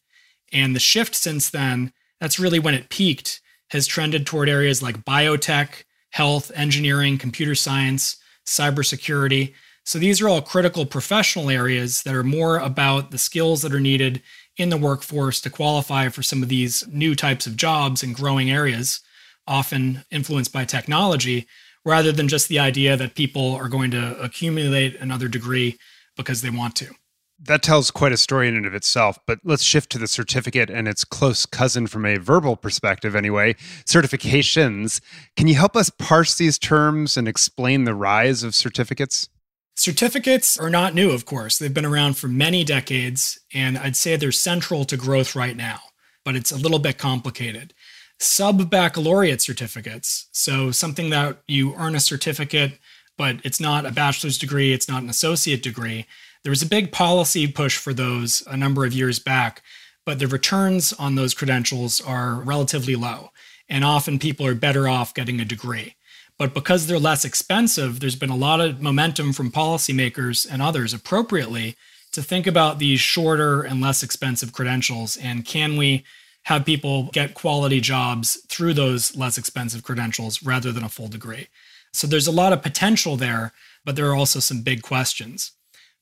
And 0.53 0.75
the 0.75 0.79
shift 0.79 1.15
since 1.15 1.49
then 1.49 1.93
that's 2.19 2.39
really 2.39 2.59
when 2.59 2.73
it 2.73 2.89
peaked, 2.89 3.41
has 3.71 3.87
trended 3.87 4.25
toward 4.25 4.49
areas 4.49 4.81
like 4.81 5.05
biotech, 5.05 5.83
health, 6.11 6.51
engineering, 6.55 7.17
computer 7.17 7.55
science, 7.55 8.17
cybersecurity. 8.45 9.53
So 9.85 9.99
these 9.99 10.21
are 10.21 10.29
all 10.29 10.41
critical 10.41 10.85
professional 10.85 11.49
areas 11.49 12.03
that 12.03 12.15
are 12.15 12.23
more 12.23 12.57
about 12.57 13.11
the 13.11 13.17
skills 13.17 13.61
that 13.61 13.73
are 13.73 13.79
needed 13.79 14.21
in 14.57 14.69
the 14.69 14.77
workforce 14.77 15.39
to 15.41 15.49
qualify 15.49 16.09
for 16.09 16.21
some 16.21 16.43
of 16.43 16.49
these 16.49 16.85
new 16.87 17.15
types 17.15 17.47
of 17.47 17.55
jobs 17.55 18.03
and 18.03 18.15
growing 18.15 18.51
areas, 18.51 18.99
often 19.47 20.03
influenced 20.11 20.51
by 20.51 20.65
technology, 20.65 21.47
rather 21.85 22.11
than 22.11 22.27
just 22.27 22.49
the 22.49 22.59
idea 22.59 22.97
that 22.97 23.15
people 23.15 23.53
are 23.55 23.69
going 23.69 23.89
to 23.91 24.19
accumulate 24.21 24.95
another 24.99 25.27
degree 25.27 25.77
because 26.17 26.41
they 26.41 26.49
want 26.49 26.75
to 26.75 26.93
that 27.41 27.63
tells 27.63 27.91
quite 27.91 28.11
a 28.11 28.17
story 28.17 28.47
in 28.47 28.55
and 28.55 28.65
of 28.65 28.73
itself. 28.73 29.17
But 29.25 29.39
let's 29.43 29.63
shift 29.63 29.89
to 29.91 29.97
the 29.97 30.07
certificate 30.07 30.69
and 30.69 30.87
its 30.87 31.03
close 31.03 31.45
cousin 31.45 31.87
from 31.87 32.05
a 32.05 32.17
verbal 32.17 32.55
perspective, 32.55 33.15
anyway 33.15 33.55
certifications. 33.85 35.01
Can 35.35 35.47
you 35.47 35.55
help 35.55 35.75
us 35.75 35.89
parse 35.89 36.35
these 36.35 36.59
terms 36.59 37.17
and 37.17 37.27
explain 37.27 37.83
the 37.83 37.95
rise 37.95 38.43
of 38.43 38.53
certificates? 38.53 39.29
Certificates 39.75 40.57
are 40.59 40.69
not 40.69 40.93
new, 40.93 41.11
of 41.11 41.25
course. 41.25 41.57
They've 41.57 41.73
been 41.73 41.85
around 41.85 42.17
for 42.17 42.27
many 42.27 42.65
decades, 42.65 43.39
and 43.53 43.77
I'd 43.77 43.95
say 43.95 44.15
they're 44.17 44.31
central 44.31 44.83
to 44.85 44.97
growth 44.97 45.35
right 45.35 45.55
now, 45.55 45.79
but 46.25 46.35
it's 46.35 46.51
a 46.51 46.57
little 46.57 46.79
bit 46.79 46.97
complicated. 46.97 47.73
Sub 48.19 48.69
baccalaureate 48.69 49.41
certificates, 49.41 50.27
so 50.33 50.71
something 50.71 51.09
that 51.11 51.41
you 51.47 51.73
earn 51.75 51.95
a 51.95 52.01
certificate, 52.01 52.77
but 53.17 53.37
it's 53.45 53.61
not 53.61 53.85
a 53.85 53.91
bachelor's 53.91 54.37
degree, 54.37 54.73
it's 54.73 54.89
not 54.89 55.01
an 55.01 55.09
associate 55.09 55.63
degree 55.63 56.05
there 56.43 56.51
was 56.51 56.61
a 56.61 56.67
big 56.67 56.91
policy 56.91 57.47
push 57.47 57.77
for 57.77 57.93
those 57.93 58.43
a 58.47 58.55
number 58.55 58.85
of 58.85 58.93
years 58.93 59.19
back, 59.19 59.61
but 60.05 60.19
the 60.19 60.27
returns 60.27 60.93
on 60.93 61.15
those 61.15 61.33
credentials 61.33 62.01
are 62.01 62.35
relatively 62.35 62.95
low. 62.95 63.31
And 63.67 63.83
often 63.83 64.17
people 64.17 64.45
are 64.45 64.55
better 64.55 64.87
off 64.87 65.13
getting 65.13 65.39
a 65.39 65.45
degree. 65.45 65.95
But 66.39 66.53
because 66.53 66.87
they're 66.87 66.97
less 66.97 67.25
expensive, 67.25 67.99
there's 67.99 68.15
been 68.15 68.29
a 68.29 68.35
lot 68.35 68.61
of 68.61 68.81
momentum 68.81 69.33
from 69.33 69.51
policymakers 69.51 70.47
and 70.49 70.61
others 70.61 70.93
appropriately 70.93 71.75
to 72.13 72.23
think 72.23 72.47
about 72.47 72.79
these 72.79 72.99
shorter 72.99 73.61
and 73.61 73.81
less 73.81 74.01
expensive 74.01 74.53
credentials. 74.53 75.17
And 75.17 75.45
can 75.45 75.75
we 75.77 76.05
have 76.43 76.65
people 76.65 77.09
get 77.11 77.33
quality 77.33 77.81
jobs 77.81 78.41
through 78.47 78.73
those 78.73 79.15
less 79.15 79.37
expensive 79.37 79.83
credentials 79.83 80.41
rather 80.41 80.71
than 80.71 80.83
a 80.83 80.89
full 80.89 81.09
degree? 81.09 81.47
So 81.93 82.07
there's 82.07 82.27
a 82.27 82.31
lot 82.31 82.53
of 82.53 82.63
potential 82.63 83.17
there, 83.17 83.51
but 83.83 83.95
there 83.95 84.07
are 84.09 84.15
also 84.15 84.39
some 84.39 84.61
big 84.61 84.81
questions. 84.81 85.51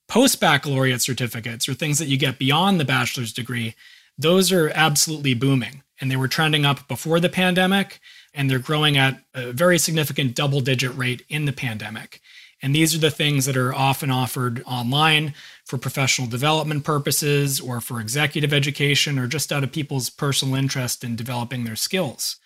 Post 0.08 0.40
baccalaureate 0.40 1.02
certificates 1.02 1.68
or 1.68 1.74
things 1.74 2.00
that 2.00 2.08
you 2.08 2.18
get 2.18 2.40
beyond 2.40 2.80
the 2.80 2.86
bachelor's 2.86 3.34
degree, 3.34 3.76
those 4.18 4.52
are 4.52 4.72
absolutely 4.74 5.34
booming. 5.34 5.84
And 6.00 6.10
they 6.10 6.16
were 6.16 6.28
trending 6.28 6.66
up 6.66 6.88
before 6.88 7.20
the 7.20 7.30
pandemic, 7.30 8.00
and 8.34 8.50
they're 8.50 8.60
growing 8.60 8.98
at 8.98 9.22
a 9.34 9.52
very 9.52 9.78
significant 9.80 10.36
double 10.36 10.62
digit 10.62 10.96
rate 10.96 11.24
in 11.28 11.46
the 11.46 11.52
pandemic. 11.52 12.22
And 12.62 12.74
these 12.74 12.96
are 12.96 13.00
the 13.00 13.12
things 13.12 13.46
that 13.46 13.58
are 13.58 13.74
often 13.74 14.10
offered 14.10 14.64
online 14.66 15.34
for 15.66 15.78
professional 15.78 16.28
development 16.28 16.84
purposes 16.84 17.60
or 17.60 17.82
for 17.82 18.00
executive 18.00 18.54
education 18.54 19.20
or 19.20 19.28
just 19.28 19.52
out 19.52 19.64
of 19.64 19.72
people's 19.72 20.10
personal 20.10 20.56
interest 20.56 21.04
in 21.04 21.16
developing 21.16 21.66
their 21.66 21.76
skills. 21.76 22.38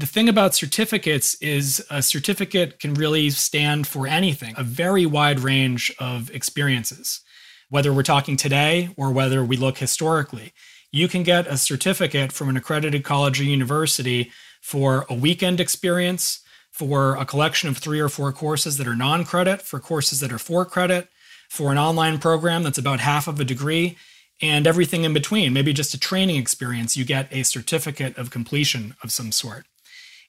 The 0.00 0.06
thing 0.06 0.28
about 0.28 0.54
certificates 0.54 1.34
is 1.40 1.84
a 1.90 2.02
certificate 2.02 2.78
can 2.78 2.94
really 2.94 3.30
stand 3.30 3.88
for 3.88 4.06
anything, 4.06 4.54
a 4.56 4.62
very 4.62 5.04
wide 5.04 5.40
range 5.40 5.92
of 5.98 6.30
experiences. 6.30 7.20
Whether 7.68 7.92
we're 7.92 8.04
talking 8.04 8.36
today 8.36 8.90
or 8.96 9.10
whether 9.10 9.44
we 9.44 9.56
look 9.56 9.78
historically, 9.78 10.52
you 10.92 11.08
can 11.08 11.24
get 11.24 11.48
a 11.48 11.56
certificate 11.56 12.30
from 12.30 12.48
an 12.48 12.56
accredited 12.56 13.02
college 13.02 13.40
or 13.40 13.44
university 13.44 14.30
for 14.62 15.04
a 15.10 15.14
weekend 15.14 15.58
experience, 15.58 16.44
for 16.70 17.16
a 17.16 17.24
collection 17.24 17.68
of 17.68 17.78
three 17.78 17.98
or 17.98 18.08
four 18.08 18.30
courses 18.30 18.76
that 18.76 18.86
are 18.86 18.94
non 18.94 19.24
credit, 19.24 19.62
for 19.62 19.80
courses 19.80 20.20
that 20.20 20.32
are 20.32 20.38
for 20.38 20.64
credit, 20.64 21.08
for 21.50 21.72
an 21.72 21.78
online 21.78 22.18
program 22.18 22.62
that's 22.62 22.78
about 22.78 23.00
half 23.00 23.26
of 23.26 23.40
a 23.40 23.44
degree, 23.44 23.98
and 24.40 24.64
everything 24.64 25.02
in 25.02 25.12
between. 25.12 25.52
Maybe 25.52 25.72
just 25.72 25.92
a 25.92 25.98
training 25.98 26.36
experience, 26.36 26.96
you 26.96 27.04
get 27.04 27.26
a 27.32 27.42
certificate 27.42 28.16
of 28.16 28.30
completion 28.30 28.94
of 29.02 29.10
some 29.10 29.32
sort. 29.32 29.66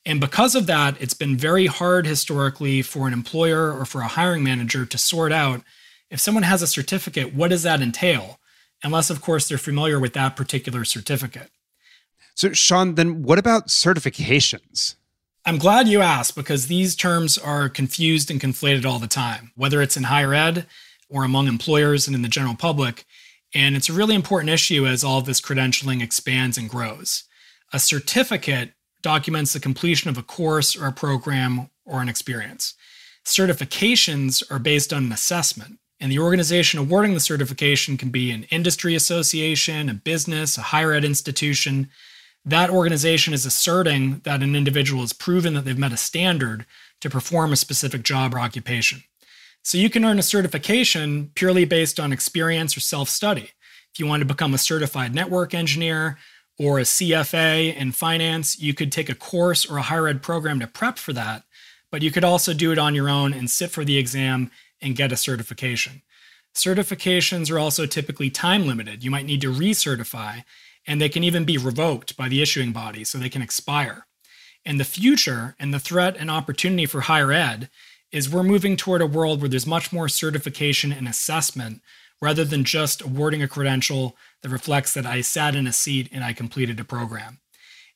And 0.05 0.19
because 0.19 0.55
of 0.55 0.65
that, 0.67 0.99
it's 1.01 1.13
been 1.13 1.37
very 1.37 1.67
hard 1.67 2.07
historically 2.07 2.81
for 2.81 3.07
an 3.07 3.13
employer 3.13 3.71
or 3.71 3.85
for 3.85 4.01
a 4.01 4.07
hiring 4.07 4.43
manager 4.43 4.85
to 4.85 4.97
sort 4.97 5.31
out 5.31 5.61
if 6.09 6.19
someone 6.19 6.43
has 6.43 6.61
a 6.61 6.67
certificate, 6.67 7.33
what 7.33 7.49
does 7.49 7.63
that 7.63 7.81
entail? 7.81 8.39
Unless, 8.83 9.09
of 9.09 9.21
course, 9.21 9.47
they're 9.47 9.57
familiar 9.57 9.99
with 9.99 10.13
that 10.13 10.35
particular 10.35 10.85
certificate. 10.85 11.51
So, 12.33 12.53
Sean, 12.53 12.95
then 12.95 13.23
what 13.23 13.37
about 13.37 13.67
certifications? 13.67 14.95
I'm 15.45 15.57
glad 15.57 15.87
you 15.87 16.01
asked 16.01 16.35
because 16.35 16.67
these 16.67 16.95
terms 16.95 17.37
are 17.37 17.69
confused 17.69 18.31
and 18.31 18.39
conflated 18.39 18.85
all 18.85 18.99
the 18.99 19.07
time, 19.07 19.51
whether 19.55 19.81
it's 19.81 19.97
in 19.97 20.03
higher 20.03 20.33
ed 20.33 20.65
or 21.09 21.23
among 21.23 21.47
employers 21.47 22.07
and 22.07 22.15
in 22.15 22.21
the 22.21 22.27
general 22.27 22.55
public. 22.55 23.05
And 23.53 23.75
it's 23.75 23.89
a 23.89 23.93
really 23.93 24.15
important 24.15 24.51
issue 24.51 24.85
as 24.85 25.03
all 25.03 25.21
this 25.21 25.41
credentialing 25.41 26.01
expands 26.01 26.57
and 26.57 26.69
grows. 26.69 27.23
A 27.73 27.79
certificate 27.79 28.73
documents 29.01 29.53
the 29.53 29.59
completion 29.59 30.09
of 30.09 30.17
a 30.17 30.23
course 30.23 30.75
or 30.75 30.87
a 30.87 30.93
program 30.93 31.69
or 31.85 32.01
an 32.01 32.09
experience. 32.09 32.73
Certifications 33.25 34.43
are 34.51 34.59
based 34.59 34.91
on 34.93 35.05
an 35.05 35.11
assessment, 35.11 35.79
and 35.99 36.11
the 36.11 36.19
organization 36.19 36.79
awarding 36.79 37.13
the 37.13 37.19
certification 37.19 37.97
can 37.97 38.09
be 38.09 38.31
an 38.31 38.43
industry 38.49 38.95
association, 38.95 39.89
a 39.89 39.93
business, 39.93 40.57
a 40.57 40.61
higher 40.61 40.93
ed 40.93 41.05
institution. 41.05 41.89
That 42.45 42.69
organization 42.69 43.33
is 43.33 43.45
asserting 43.45 44.21
that 44.23 44.41
an 44.41 44.55
individual 44.55 45.01
has 45.01 45.13
proven 45.13 45.53
that 45.53 45.65
they've 45.65 45.77
met 45.77 45.91
a 45.91 45.97
standard 45.97 46.65
to 47.01 47.09
perform 47.09 47.53
a 47.53 47.57
specific 47.57 48.03
job 48.03 48.33
or 48.33 48.39
occupation. 48.39 49.03
So 49.61 49.77
you 49.77 49.89
can 49.89 50.05
earn 50.05 50.19
a 50.19 50.23
certification 50.23 51.31
purely 51.35 51.65
based 51.65 51.99
on 51.99 52.13
experience 52.13 52.75
or 52.75 52.79
self 52.79 53.09
study. 53.09 53.51
If 53.93 53.99
you 53.99 54.07
want 54.07 54.21
to 54.21 54.25
become 54.25 54.53
a 54.53 54.57
certified 54.57 55.13
network 55.13 55.53
engineer 55.53 56.17
or 56.59 56.77
a 56.77 56.83
CFA 56.83 57.73
in 57.75 57.93
finance, 57.93 58.59
you 58.59 58.73
could 58.73 58.91
take 58.91 59.09
a 59.09 59.15
course 59.15 59.65
or 59.65 59.77
a 59.77 59.83
higher 59.83 60.07
ed 60.07 60.21
program 60.21 60.59
to 60.59 60.67
prep 60.67 60.97
for 60.97 61.13
that, 61.13 61.43
but 61.89 62.01
you 62.01 62.11
could 62.11 62.25
also 62.25 62.53
do 62.53 62.71
it 62.71 62.77
on 62.77 62.93
your 62.93 63.09
own 63.09 63.33
and 63.33 63.49
sit 63.49 63.71
for 63.71 63.85
the 63.85 63.97
exam 63.97 64.51
and 64.81 64.95
get 64.95 65.13
a 65.13 65.17
certification. 65.17 66.01
Certifications 66.53 67.49
are 67.49 67.59
also 67.59 67.85
typically 67.85 68.29
time 68.29 68.67
limited. 68.67 69.03
You 69.03 69.11
might 69.11 69.25
need 69.25 69.41
to 69.41 69.53
recertify, 69.53 70.43
and 70.85 70.99
they 70.99 71.09
can 71.09 71.23
even 71.23 71.45
be 71.45 71.57
revoked 71.57 72.17
by 72.17 72.27
the 72.27 72.41
issuing 72.41 72.73
body, 72.73 73.03
so 73.05 73.17
they 73.17 73.29
can 73.29 73.41
expire. 73.41 74.05
And 74.65 74.79
the 74.79 74.85
future 74.85 75.55
and 75.59 75.73
the 75.73 75.79
threat 75.79 76.17
and 76.17 76.29
opportunity 76.29 76.85
for 76.85 77.01
higher 77.01 77.31
ed 77.31 77.69
is 78.11 78.29
we're 78.29 78.43
moving 78.43 78.75
toward 78.75 79.01
a 79.01 79.07
world 79.07 79.39
where 79.39 79.49
there's 79.49 79.67
much 79.67 79.93
more 79.93 80.09
certification 80.09 80.91
and 80.91 81.07
assessment 81.07 81.81
rather 82.21 82.43
than 82.43 82.63
just 82.63 83.01
awarding 83.01 83.41
a 83.41 83.47
credential 83.47 84.15
that 84.43 84.49
reflects 84.49 84.93
that 84.93 85.05
I 85.05 85.21
sat 85.21 85.55
in 85.55 85.67
a 85.67 85.73
seat 85.73 86.09
and 86.11 86.23
I 86.23 86.33
completed 86.33 86.79
a 86.79 86.83
program. 86.83 87.39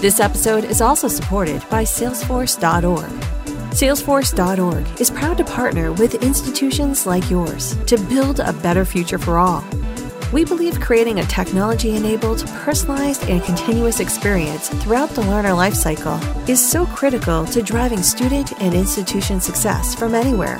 This 0.00 0.20
episode 0.20 0.64
is 0.64 0.80
also 0.80 1.08
supported 1.08 1.62
by 1.70 1.82
Salesforce.org. 1.84 3.10
Salesforce.org 3.72 5.00
is 5.00 5.10
proud 5.10 5.38
to 5.38 5.44
partner 5.44 5.92
with 5.92 6.22
institutions 6.22 7.06
like 7.06 7.30
yours 7.30 7.74
to 7.86 7.96
build 7.96 8.40
a 8.40 8.52
better 8.52 8.84
future 8.84 9.18
for 9.18 9.38
all. 9.38 9.64
We 10.32 10.44
believe 10.44 10.80
creating 10.80 11.20
a 11.20 11.24
technology 11.24 11.94
enabled, 11.94 12.44
personalized, 12.64 13.28
and 13.28 13.44
continuous 13.44 14.00
experience 14.00 14.68
throughout 14.68 15.10
the 15.10 15.22
learner 15.22 15.50
lifecycle 15.50 16.18
is 16.48 16.60
so 16.60 16.86
critical 16.86 17.44
to 17.46 17.62
driving 17.62 18.02
student 18.02 18.52
and 18.60 18.74
institution 18.74 19.40
success 19.40 19.94
from 19.94 20.14
anywhere. 20.14 20.58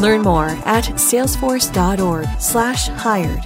Learn 0.00 0.22
more 0.22 0.48
at 0.64 0.84
salesforce.org/hired. 0.84 3.44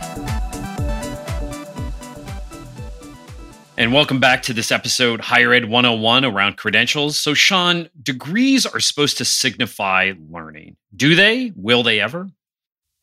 And 3.77 3.93
welcome 3.93 4.19
back 4.19 4.43
to 4.43 4.53
this 4.53 4.73
episode, 4.73 5.21
Higher 5.21 5.53
Ed 5.53 5.67
101 5.67 6.25
around 6.25 6.57
credentials. 6.57 7.21
So, 7.21 7.33
Sean, 7.33 7.89
degrees 8.03 8.67
are 8.67 8.81
supposed 8.81 9.19
to 9.19 9.25
signify 9.25 10.15
learning. 10.29 10.75
Do 10.97 11.15
they? 11.15 11.53
Will 11.55 11.85
they 11.85 12.01
ever? 12.01 12.33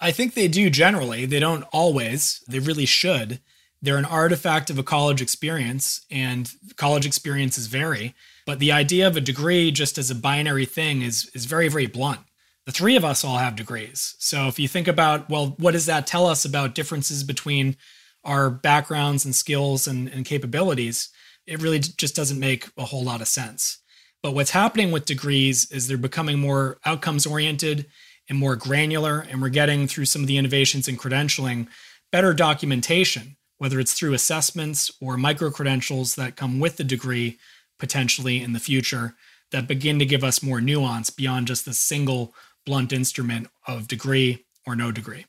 I 0.02 0.12
think 0.12 0.34
they 0.34 0.50
do 0.50 0.70
generally. 0.70 1.26
They 1.26 1.40
don't 1.40 1.64
always. 1.72 2.44
They 2.50 2.60
really 2.60 2.86
should. 2.86 3.40
They're 3.82 3.96
an 3.96 4.04
artifact 4.04 4.70
of 4.70 4.78
a 4.78 4.84
college 4.84 5.22
experience, 5.22 6.02
and 6.12 6.52
college 6.76 7.06
experiences 7.06 7.68
vary. 7.68 8.14
But 8.46 8.60
the 8.60 8.74
idea 8.74 9.08
of 9.08 9.16
a 9.16 9.22
degree 9.22 9.72
just 9.72 9.98
as 9.98 10.12
a 10.12 10.16
binary 10.16 10.66
thing 10.66 11.04
is, 11.04 11.32
is 11.34 11.46
very, 11.46 11.70
very 11.70 11.86
blunt. 11.86 12.20
The 12.66 12.72
three 12.72 12.96
of 12.96 13.06
us 13.06 13.24
all 13.24 13.38
have 13.38 13.56
degrees. 13.56 14.16
So 14.18 14.48
if 14.48 14.58
you 14.60 14.68
think 14.68 14.88
about, 14.88 15.30
well, 15.30 15.56
what 15.60 15.72
does 15.72 15.86
that 15.86 16.08
tell 16.08 16.26
us 16.26 16.46
about 16.46 16.74
differences 16.74 17.24
between 17.24 17.78
our 18.24 18.50
backgrounds 18.50 19.24
and 19.24 19.36
skills 19.36 19.86
and, 19.86 20.08
and 20.08 20.26
capabilities? 20.26 21.10
It 21.46 21.62
really 21.62 21.80
just 21.80 22.16
doesn't 22.16 22.40
make 22.40 22.68
a 22.76 22.86
whole 22.86 23.04
lot 23.04 23.22
of 23.22 23.28
sense. 23.28 23.80
But 24.24 24.34
what's 24.34 24.52
happening 24.52 24.92
with 24.92 25.06
degrees 25.06 25.70
is 25.72 25.88
they're 25.88 25.98
becoming 25.98 26.40
more 26.40 26.80
outcomes 26.86 27.28
oriented 27.28 27.86
and 28.28 28.40
more 28.40 28.56
granular. 28.56 29.20
And 29.20 29.44
we're 29.44 29.50
getting 29.50 29.86
through 29.88 30.06
some 30.06 30.24
of 30.24 30.28
the 30.28 30.38
innovations 30.38 30.88
in 30.88 30.98
credentialing 30.98 31.68
better 32.12 32.34
documentation, 32.34 33.38
whether 33.60 33.80
it's 33.80 33.94
through 33.94 34.14
assessments 34.14 34.90
or 35.00 35.18
micro 35.18 35.52
credentials 35.52 36.16
that 36.16 36.36
come 36.36 36.60
with 36.60 36.78
the 36.78 36.84
degree 36.84 37.38
potentially 37.78 38.42
in 38.42 38.54
the 38.54 38.60
future 38.60 39.16
that 39.52 39.68
begin 39.68 40.00
to 40.00 40.06
give 40.06 40.24
us 40.24 40.42
more 40.42 40.60
nuance 40.60 41.12
beyond 41.12 41.46
just 41.46 41.66
the 41.66 41.74
single 41.74 42.34
blunt 42.66 42.92
instrument 42.92 43.48
of 43.68 43.88
degree 43.88 44.46
or 44.66 44.76
no 44.76 44.92
degree. 44.92 45.26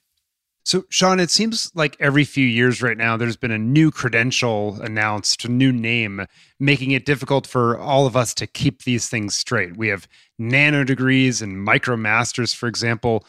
So, 0.64 0.84
Sean, 0.88 1.20
it 1.20 1.30
seems 1.30 1.70
like 1.76 1.96
every 2.00 2.24
few 2.24 2.44
years 2.44 2.82
right 2.82 2.96
now, 2.96 3.16
there's 3.16 3.36
been 3.36 3.52
a 3.52 3.58
new 3.58 3.92
credential 3.92 4.80
announced, 4.82 5.44
a 5.44 5.48
new 5.48 5.70
name, 5.70 6.26
making 6.58 6.90
it 6.90 7.06
difficult 7.06 7.46
for 7.46 7.78
all 7.78 8.04
of 8.04 8.16
us 8.16 8.34
to 8.34 8.48
keep 8.48 8.82
these 8.82 9.08
things 9.08 9.36
straight. 9.36 9.76
We 9.76 9.86
have 9.88 10.08
nano 10.40 10.82
degrees 10.82 11.40
and 11.40 11.62
micro 11.62 11.96
masters, 11.96 12.52
for 12.52 12.66
example. 12.66 13.24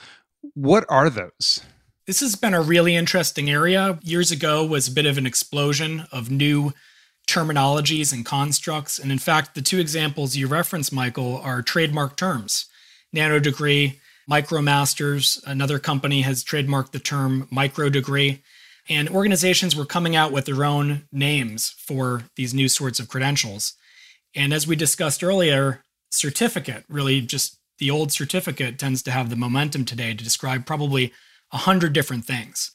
What 0.56 0.84
are 0.90 1.12
those? 1.12 1.62
This 2.08 2.22
has 2.22 2.36
been 2.36 2.56
a 2.56 2.62
really 2.62 2.96
interesting 2.96 3.52
area. 3.52 4.00
Years 4.02 4.32
ago 4.32 4.66
was 4.66 4.88
a 4.88 4.92
bit 4.92 5.06
of 5.06 5.20
an 5.20 5.28
explosion 5.28 6.08
of 6.12 6.32
new 6.32 6.74
terminologies 7.28 8.12
and 8.12 8.26
constructs. 8.26 8.98
And 8.98 9.12
in 9.12 9.20
fact, 9.20 9.54
the 9.54 9.62
two 9.62 9.78
examples 9.78 10.36
you 10.36 10.48
reference, 10.48 10.92
Michael, 10.92 11.38
are 11.38 11.62
trademark 11.62 12.16
terms. 12.16 12.66
Nano 13.14 13.40
degree 13.40 14.00
MicroMasters, 14.30 15.42
another 15.46 15.80
company 15.80 16.22
has 16.22 16.44
trademarked 16.44 16.92
the 16.92 17.00
term 17.00 17.48
micro 17.50 17.90
degree. 17.90 18.44
And 18.90 19.10
organizations 19.10 19.76
were 19.76 19.86
coming 19.86 20.16
out 20.16 20.32
with 20.32 20.46
their 20.46 20.64
own 20.64 21.08
names 21.12 21.74
for 21.78 22.24
these 22.36 22.54
new 22.54 22.70
sorts 22.70 23.00
of 23.00 23.08
credentials. 23.08 23.74
And 24.36 24.54
as 24.54 24.68
we 24.68 24.76
discussed 24.76 25.24
earlier, 25.24 25.82
certificate 26.10 26.84
really 26.90 27.22
just 27.22 27.58
the 27.80 27.92
old 27.92 28.12
certificate 28.12 28.80
tends 28.80 29.04
to 29.04 29.12
have 29.12 29.30
the 29.30 29.36
momentum 29.36 29.86
today 29.86 30.14
to 30.14 30.24
describe 30.24 30.66
probably 30.66 31.14
a 31.54 31.58
hundred 31.58 31.94
different 31.94 32.26
things. 32.26 32.72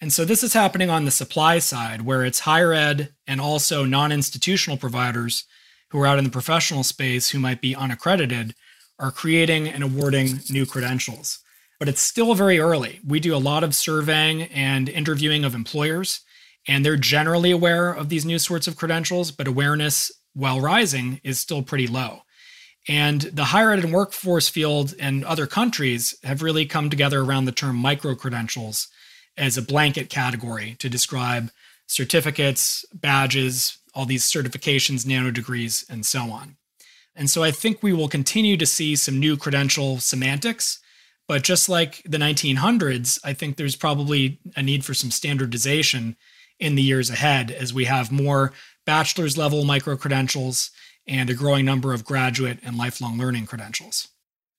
And 0.00 0.12
so 0.12 0.24
this 0.24 0.42
is 0.42 0.52
happening 0.52 0.90
on 0.90 1.04
the 1.04 1.10
supply 1.10 1.58
side, 1.58 2.02
where 2.02 2.24
it's 2.24 2.40
higher 2.40 2.72
ed 2.72 3.12
and 3.26 3.40
also 3.40 3.84
non 3.84 4.12
institutional 4.12 4.76
providers 4.76 5.44
who 5.90 6.00
are 6.00 6.06
out 6.06 6.18
in 6.18 6.24
the 6.24 6.30
professional 6.30 6.82
space 6.82 7.30
who 7.30 7.38
might 7.38 7.60
be 7.60 7.74
unaccredited 7.74 8.54
are 8.98 9.10
creating 9.10 9.68
and 9.68 9.82
awarding 9.82 10.40
new 10.50 10.66
credentials. 10.66 11.38
But 11.78 11.88
it's 11.88 12.00
still 12.00 12.34
very 12.34 12.58
early. 12.58 13.00
We 13.06 13.20
do 13.20 13.34
a 13.34 13.38
lot 13.38 13.64
of 13.64 13.74
surveying 13.74 14.42
and 14.42 14.88
interviewing 14.88 15.44
of 15.44 15.54
employers, 15.54 16.20
and 16.68 16.84
they're 16.84 16.96
generally 16.96 17.50
aware 17.50 17.92
of 17.92 18.08
these 18.08 18.24
new 18.24 18.38
sorts 18.38 18.66
of 18.66 18.76
credentials, 18.76 19.30
but 19.30 19.48
awareness, 19.48 20.10
while 20.32 20.60
rising, 20.60 21.20
is 21.24 21.38
still 21.38 21.62
pretty 21.62 21.86
low. 21.86 22.22
And 22.88 23.22
the 23.22 23.46
higher 23.46 23.72
ed 23.72 23.82
and 23.82 23.92
workforce 23.92 24.48
field 24.48 24.94
and 25.00 25.24
other 25.24 25.46
countries 25.46 26.14
have 26.22 26.42
really 26.42 26.66
come 26.66 26.90
together 26.90 27.22
around 27.22 27.46
the 27.46 27.52
term 27.52 27.76
micro 27.76 28.14
credentials 28.14 28.88
as 29.36 29.56
a 29.56 29.62
blanket 29.62 30.10
category 30.10 30.76
to 30.78 30.88
describe 30.88 31.50
certificates, 31.86 32.84
badges, 32.94 33.78
all 33.94 34.06
these 34.06 34.24
certifications, 34.24 35.06
nano 35.06 35.30
degrees, 35.30 35.84
and 35.88 36.04
so 36.04 36.30
on. 36.30 36.56
And 37.16 37.30
so 37.30 37.42
I 37.42 37.50
think 37.50 37.82
we 37.82 37.92
will 37.92 38.08
continue 38.08 38.56
to 38.56 38.66
see 38.66 38.96
some 38.96 39.20
new 39.20 39.36
credential 39.36 39.98
semantics. 39.98 40.80
But 41.26 41.42
just 41.42 41.68
like 41.68 42.02
the 42.04 42.18
1900s, 42.18 43.18
I 43.24 43.32
think 43.32 43.56
there's 43.56 43.76
probably 43.76 44.40
a 44.56 44.62
need 44.62 44.84
for 44.84 44.94
some 44.94 45.10
standardization 45.10 46.16
in 46.58 46.74
the 46.74 46.82
years 46.82 47.10
ahead 47.10 47.50
as 47.50 47.72
we 47.72 47.86
have 47.86 48.12
more 48.12 48.52
bachelor's 48.84 49.38
level 49.38 49.64
micro 49.64 49.96
credentials 49.96 50.70
and 51.06 51.30
a 51.30 51.34
growing 51.34 51.64
number 51.64 51.92
of 51.92 52.04
graduate 52.04 52.58
and 52.62 52.76
lifelong 52.76 53.18
learning 53.18 53.46
credentials. 53.46 54.08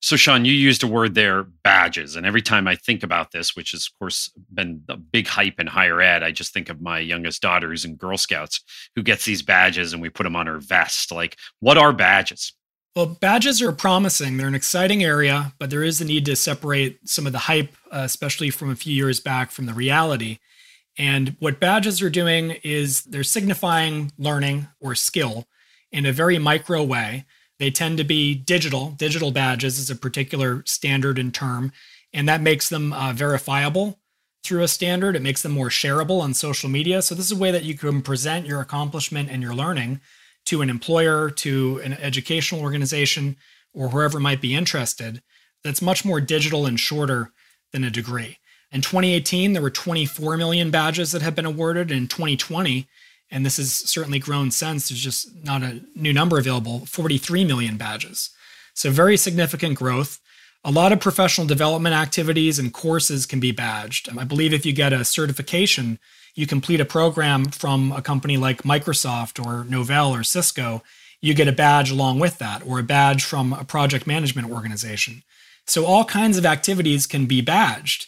So, 0.05 0.17
Sean, 0.17 0.45
you 0.45 0.53
used 0.53 0.83
a 0.83 0.87
word 0.87 1.15
there, 1.15 1.41
badges. 1.41 2.15
And 2.15 2.27
every 2.27 2.43
time 2.43 2.67
I 2.67 2.75
think 2.75 3.01
about 3.01 3.31
this, 3.31 3.55
which 3.55 3.71
has, 3.71 3.87
of 3.87 3.97
course, 3.97 4.29
been 4.53 4.83
a 4.87 4.97
big 4.97 5.25
hype 5.25 5.59
in 5.59 5.65
higher 5.65 5.99
ed, 5.99 6.21
I 6.21 6.29
just 6.29 6.53
think 6.53 6.69
of 6.69 6.79
my 6.79 6.99
youngest 6.99 7.41
daughter 7.41 7.69
who's 7.69 7.85
in 7.85 7.95
Girl 7.95 8.15
Scouts 8.15 8.61
who 8.95 9.01
gets 9.01 9.25
these 9.25 9.41
badges 9.41 9.93
and 9.93 10.03
we 10.03 10.09
put 10.09 10.21
them 10.21 10.35
on 10.35 10.45
her 10.45 10.59
vest. 10.59 11.11
Like, 11.11 11.37
what 11.59 11.79
are 11.79 11.91
badges? 11.91 12.53
Well, 12.95 13.17
badges 13.19 13.63
are 13.63 13.71
promising. 13.71 14.37
They're 14.37 14.47
an 14.47 14.53
exciting 14.53 15.03
area, 15.03 15.53
but 15.57 15.71
there 15.71 15.81
is 15.81 15.99
a 15.99 16.05
need 16.05 16.25
to 16.25 16.35
separate 16.35 16.99
some 17.09 17.25
of 17.25 17.31
the 17.31 17.39
hype, 17.39 17.75
uh, 17.91 18.01
especially 18.03 18.51
from 18.51 18.69
a 18.69 18.75
few 18.75 18.93
years 18.93 19.19
back, 19.19 19.49
from 19.49 19.65
the 19.65 19.73
reality. 19.73 20.37
And 20.99 21.35
what 21.39 21.59
badges 21.59 22.03
are 22.03 22.11
doing 22.11 22.51
is 22.63 23.01
they're 23.05 23.23
signifying 23.23 24.11
learning 24.19 24.67
or 24.79 24.93
skill 24.93 25.47
in 25.91 26.05
a 26.05 26.11
very 26.11 26.37
micro 26.37 26.83
way. 26.83 27.25
They 27.59 27.71
tend 27.71 27.97
to 27.97 28.03
be 28.03 28.35
digital. 28.35 28.91
Digital 28.91 29.31
badges 29.31 29.79
is 29.79 29.89
a 29.89 29.95
particular 29.95 30.63
standard 30.65 31.17
and 31.17 31.33
term, 31.33 31.71
and 32.13 32.27
that 32.27 32.41
makes 32.41 32.69
them 32.69 32.93
uh, 32.93 33.13
verifiable 33.13 33.99
through 34.43 34.63
a 34.63 34.67
standard. 34.67 35.15
It 35.15 35.21
makes 35.21 35.41
them 35.41 35.53
more 35.53 35.69
shareable 35.69 36.21
on 36.21 36.33
social 36.33 36.69
media. 36.69 37.01
So, 37.01 37.15
this 37.15 37.25
is 37.25 37.31
a 37.31 37.41
way 37.41 37.51
that 37.51 37.63
you 37.63 37.75
can 37.75 38.01
present 38.01 38.45
your 38.45 38.61
accomplishment 38.61 39.29
and 39.29 39.41
your 39.41 39.55
learning 39.55 40.01
to 40.45 40.61
an 40.61 40.69
employer, 40.69 41.29
to 41.29 41.81
an 41.83 41.93
educational 41.93 42.61
organization, 42.61 43.37
or 43.73 43.89
whoever 43.89 44.19
might 44.19 44.41
be 44.41 44.55
interested. 44.55 45.21
That's 45.63 45.81
much 45.81 46.05
more 46.05 46.21
digital 46.21 46.65
and 46.65 46.79
shorter 46.79 47.31
than 47.71 47.83
a 47.83 47.89
degree. 47.89 48.37
In 48.71 48.81
2018, 48.81 49.53
there 49.53 49.61
were 49.61 49.69
24 49.69 50.37
million 50.37 50.69
badges 50.69 51.11
that 51.11 51.21
have 51.21 51.35
been 51.35 51.45
awarded. 51.45 51.91
In 51.91 52.07
2020, 52.07 52.87
and 53.31 53.45
this 53.45 53.57
has 53.57 53.73
certainly 53.73 54.19
grown 54.19 54.51
since. 54.51 54.89
There's 54.89 55.01
just 55.01 55.43
not 55.43 55.63
a 55.63 55.81
new 55.95 56.13
number 56.13 56.38
available 56.38 56.85
43 56.85 57.45
million 57.45 57.77
badges. 57.77 58.29
So, 58.73 58.91
very 58.91 59.17
significant 59.17 59.77
growth. 59.77 60.19
A 60.63 60.71
lot 60.71 60.91
of 60.91 60.99
professional 60.99 61.45
development 61.45 61.95
activities 61.95 62.57
and 62.57 62.73
courses 62.73 63.25
can 63.25 63.39
be 63.39 63.51
badged. 63.51 64.09
I 64.17 64.23
believe 64.23 64.53
if 64.53 64.65
you 64.65 64.73
get 64.73 64.93
a 64.93 65.05
certification, 65.05 65.99
you 66.33 66.47
complete 66.47 66.81
a 66.81 66.85
program 66.85 67.45
from 67.45 67.91
a 67.91 68.01
company 68.01 68.35
like 68.35 68.63
Microsoft 68.63 69.43
or 69.43 69.63
Novell 69.63 70.11
or 70.11 70.23
Cisco, 70.23 70.83
you 71.21 71.33
get 71.33 71.47
a 71.47 71.53
badge 71.53 71.91
along 71.91 72.19
with 72.19 72.38
that, 72.39 72.65
or 72.65 72.79
a 72.79 72.83
badge 72.83 73.23
from 73.23 73.53
a 73.53 73.63
project 73.63 74.05
management 74.05 74.51
organization. 74.51 75.23
So, 75.65 75.85
all 75.85 76.05
kinds 76.05 76.38
of 76.38 76.45
activities 76.45 77.07
can 77.07 77.25
be 77.25 77.41
badged. 77.41 78.07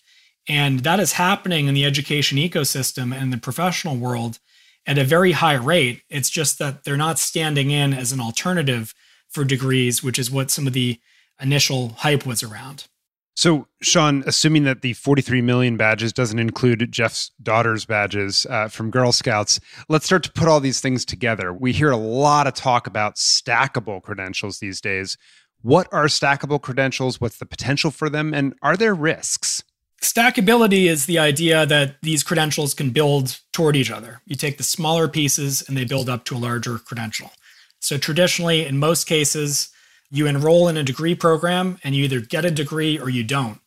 And 0.50 0.82
that 0.82 1.00
is 1.00 1.14
happening 1.14 1.68
in 1.68 1.74
the 1.74 1.86
education 1.86 2.38
ecosystem 2.38 3.14
and 3.14 3.34
the 3.34 3.38
professional 3.38 3.98
world 3.98 4.40
at 4.88 4.98
a 4.98 5.04
very 5.04 5.34
high 5.34 5.54
rate. 5.54 6.02
It's 6.10 6.30
just 6.30 6.58
that 6.60 6.84
they're 6.84 6.98
not 6.98 7.20
standing 7.20 7.70
in 7.70 7.94
as 7.94 8.12
an 8.12 8.20
alternative 8.20 8.96
for 9.28 9.44
degrees, 9.44 10.02
which 10.02 10.18
is 10.18 10.32
what 10.32 10.50
some 10.50 10.66
of 10.66 10.74
the 10.74 11.00
initial 11.40 11.90
hype 11.90 12.26
was 12.26 12.42
around. 12.42 12.88
So, 13.36 13.68
Sean, 13.84 14.24
assuming 14.26 14.64
that 14.64 14.82
the 14.82 14.94
43 14.94 15.42
million 15.42 15.78
badges 15.78 16.12
doesn't 16.12 16.40
include 16.40 16.92
Jeff's 16.92 17.30
daughter's 17.44 17.86
badges 17.86 18.48
uh, 18.50 18.68
from 18.68 18.90
Girl 18.90 19.12
Scouts, 19.12 19.60
let's 19.90 20.08
start 20.08 20.24
to 20.24 20.32
put 20.32 20.48
all 20.48 20.60
these 20.60 20.82
things 20.82 21.06
together. 21.06 21.54
We 21.54 21.72
hear 21.72 21.92
a 21.92 21.98
lot 21.98 22.48
of 22.48 22.56
talk 22.56 22.88
about 22.88 23.18
stackable 23.18 24.02
credentials 24.02 24.58
these 24.58 24.82
days. 24.82 25.18
What 25.62 25.88
are 25.92 26.06
stackable 26.06 26.60
credentials? 26.60 27.22
What's 27.22 27.38
the 27.38 27.46
potential 27.46 27.92
for 27.92 28.10
them? 28.10 28.34
And 28.34 28.56
are 28.64 28.76
there 28.76 28.96
risks? 28.96 29.64
Stackability 30.02 30.86
is 30.86 31.06
the 31.06 31.18
idea 31.18 31.66
that 31.66 31.96
these 32.02 32.24
credentials 32.24 32.74
can 32.74 32.92
build 32.92 33.40
toward 33.52 33.76
each 33.76 33.90
other. 33.90 34.22
You 34.26 34.36
take 34.36 34.58
the 34.58 34.64
smaller 34.64 35.08
pieces 35.08 35.64
and 35.68 35.76
they 35.76 35.86
build 35.86 36.08
up 36.08 36.24
to 36.26 36.36
a 36.36 36.38
larger 36.38 36.78
credential. 36.78 37.32
So, 37.80 37.98
traditionally, 37.98 38.66
in 38.66 38.78
most 38.78 39.06
cases, 39.06 39.70
you 40.10 40.28
enroll 40.28 40.68
in 40.68 40.78
a 40.78 40.84
degree 40.84 41.16
program 41.16 41.80
and 41.84 41.96
you 41.96 42.04
either 42.04 42.20
get 42.20 42.46
a 42.46 42.52
degree 42.52 43.00
or 43.00 43.10
you 43.10 43.24
don't. 43.24 43.60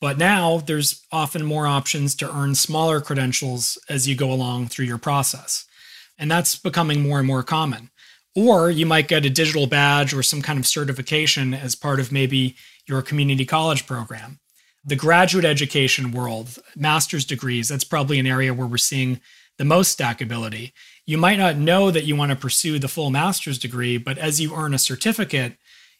But 0.00 0.18
now 0.18 0.58
there's 0.58 1.02
often 1.10 1.44
more 1.44 1.66
options 1.66 2.14
to 2.16 2.34
earn 2.34 2.54
smaller 2.54 3.00
credentials 3.00 3.78
as 3.88 4.06
you 4.06 4.14
go 4.14 4.30
along 4.30 4.68
through 4.68 4.84
your 4.86 4.98
process. 4.98 5.64
And 6.18 6.30
that's 6.30 6.56
becoming 6.56 7.02
more 7.02 7.18
and 7.18 7.26
more 7.26 7.42
common. 7.42 7.90
Or 8.34 8.70
you 8.70 8.84
might 8.84 9.08
get 9.08 9.24
a 9.24 9.30
digital 9.30 9.66
badge 9.66 10.12
or 10.12 10.22
some 10.22 10.42
kind 10.42 10.58
of 10.58 10.66
certification 10.66 11.54
as 11.54 11.74
part 11.74 12.00
of 12.00 12.12
maybe 12.12 12.56
your 12.86 13.00
community 13.00 13.46
college 13.46 13.86
program 13.86 14.38
the 14.86 14.96
graduate 14.96 15.44
education 15.44 16.12
world, 16.12 16.58
master's 16.76 17.24
degrees, 17.24 17.68
that's 17.68 17.84
probably 17.84 18.20
an 18.20 18.26
area 18.26 18.54
where 18.54 18.68
we're 18.68 18.76
seeing 18.78 19.20
the 19.58 19.64
most 19.64 19.98
stackability. 19.98 20.72
You 21.04 21.18
might 21.18 21.38
not 21.38 21.56
know 21.56 21.90
that 21.90 22.04
you 22.04 22.14
want 22.14 22.30
to 22.30 22.36
pursue 22.36 22.78
the 22.78 22.88
full 22.88 23.10
master's 23.10 23.58
degree, 23.58 23.98
but 23.98 24.16
as 24.16 24.40
you 24.40 24.54
earn 24.54 24.74
a 24.74 24.78
certificate, 24.78 25.54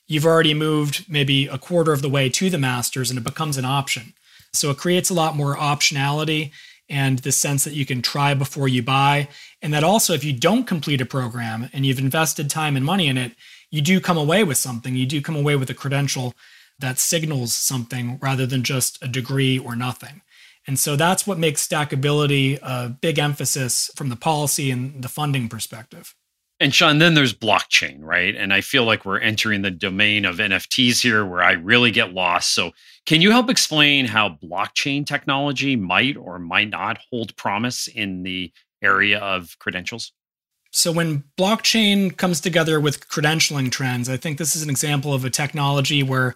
you've 0.06 0.24
already 0.24 0.54
moved 0.54 1.06
maybe 1.08 1.48
a 1.48 1.58
quarter 1.58 1.92
of 1.92 2.00
the 2.00 2.08
way 2.08 2.28
to 2.28 2.48
the 2.48 2.58
master's 2.58 3.10
and 3.10 3.18
it 3.18 3.24
becomes 3.24 3.56
an 3.56 3.64
option. 3.64 4.14
So 4.52 4.70
it 4.70 4.78
creates 4.78 5.10
a 5.10 5.14
lot 5.14 5.36
more 5.36 5.56
optionality 5.56 6.52
and 6.88 7.18
the 7.18 7.32
sense 7.32 7.64
that 7.64 7.74
you 7.74 7.84
can 7.84 8.02
try 8.02 8.34
before 8.34 8.68
you 8.68 8.82
buy. 8.82 9.28
And 9.60 9.74
that 9.74 9.82
also, 9.82 10.12
if 10.12 10.22
you 10.22 10.32
don't 10.32 10.64
complete 10.64 11.00
a 11.00 11.06
program 11.06 11.68
and 11.72 11.84
you've 11.84 11.98
invested 11.98 12.48
time 12.48 12.76
and 12.76 12.84
money 12.84 13.08
in 13.08 13.18
it, 13.18 13.32
you 13.72 13.82
do 13.82 14.00
come 14.00 14.16
away 14.16 14.44
with 14.44 14.58
something. 14.58 14.94
You 14.94 15.06
do 15.06 15.20
come 15.20 15.34
away 15.34 15.56
with 15.56 15.70
a 15.70 15.74
credential 15.74 16.34
that 16.78 16.98
signals 16.98 17.52
something 17.54 18.18
rather 18.20 18.46
than 18.46 18.62
just 18.62 19.02
a 19.02 19.08
degree 19.08 19.58
or 19.58 19.76
nothing. 19.76 20.22
And 20.66 20.78
so 20.78 20.96
that's 20.96 21.26
what 21.26 21.38
makes 21.38 21.66
stackability 21.66 22.58
a 22.62 22.88
big 22.88 23.18
emphasis 23.18 23.90
from 23.94 24.08
the 24.08 24.16
policy 24.16 24.70
and 24.70 25.02
the 25.02 25.08
funding 25.08 25.48
perspective. 25.48 26.14
And 26.58 26.74
Sean, 26.74 26.98
then 26.98 27.14
there's 27.14 27.34
blockchain, 27.34 27.98
right? 28.00 28.34
And 28.34 28.52
I 28.52 28.62
feel 28.62 28.84
like 28.84 29.04
we're 29.04 29.18
entering 29.18 29.60
the 29.60 29.70
domain 29.70 30.24
of 30.24 30.36
NFTs 30.36 31.02
here 31.02 31.24
where 31.24 31.42
I 31.42 31.52
really 31.52 31.90
get 31.90 32.14
lost. 32.14 32.54
So, 32.54 32.72
can 33.04 33.20
you 33.20 33.30
help 33.30 33.50
explain 33.50 34.06
how 34.06 34.38
blockchain 34.42 35.06
technology 35.06 35.76
might 35.76 36.16
or 36.16 36.38
might 36.38 36.70
not 36.70 36.98
hold 37.10 37.36
promise 37.36 37.88
in 37.88 38.22
the 38.22 38.52
area 38.82 39.18
of 39.18 39.56
credentials? 39.58 40.12
So, 40.72 40.92
when 40.92 41.24
blockchain 41.38 42.16
comes 42.16 42.40
together 42.40 42.80
with 42.80 43.06
credentialing 43.06 43.70
trends, 43.70 44.08
I 44.08 44.16
think 44.16 44.38
this 44.38 44.56
is 44.56 44.62
an 44.62 44.70
example 44.70 45.12
of 45.12 45.26
a 45.26 45.30
technology 45.30 46.02
where 46.02 46.34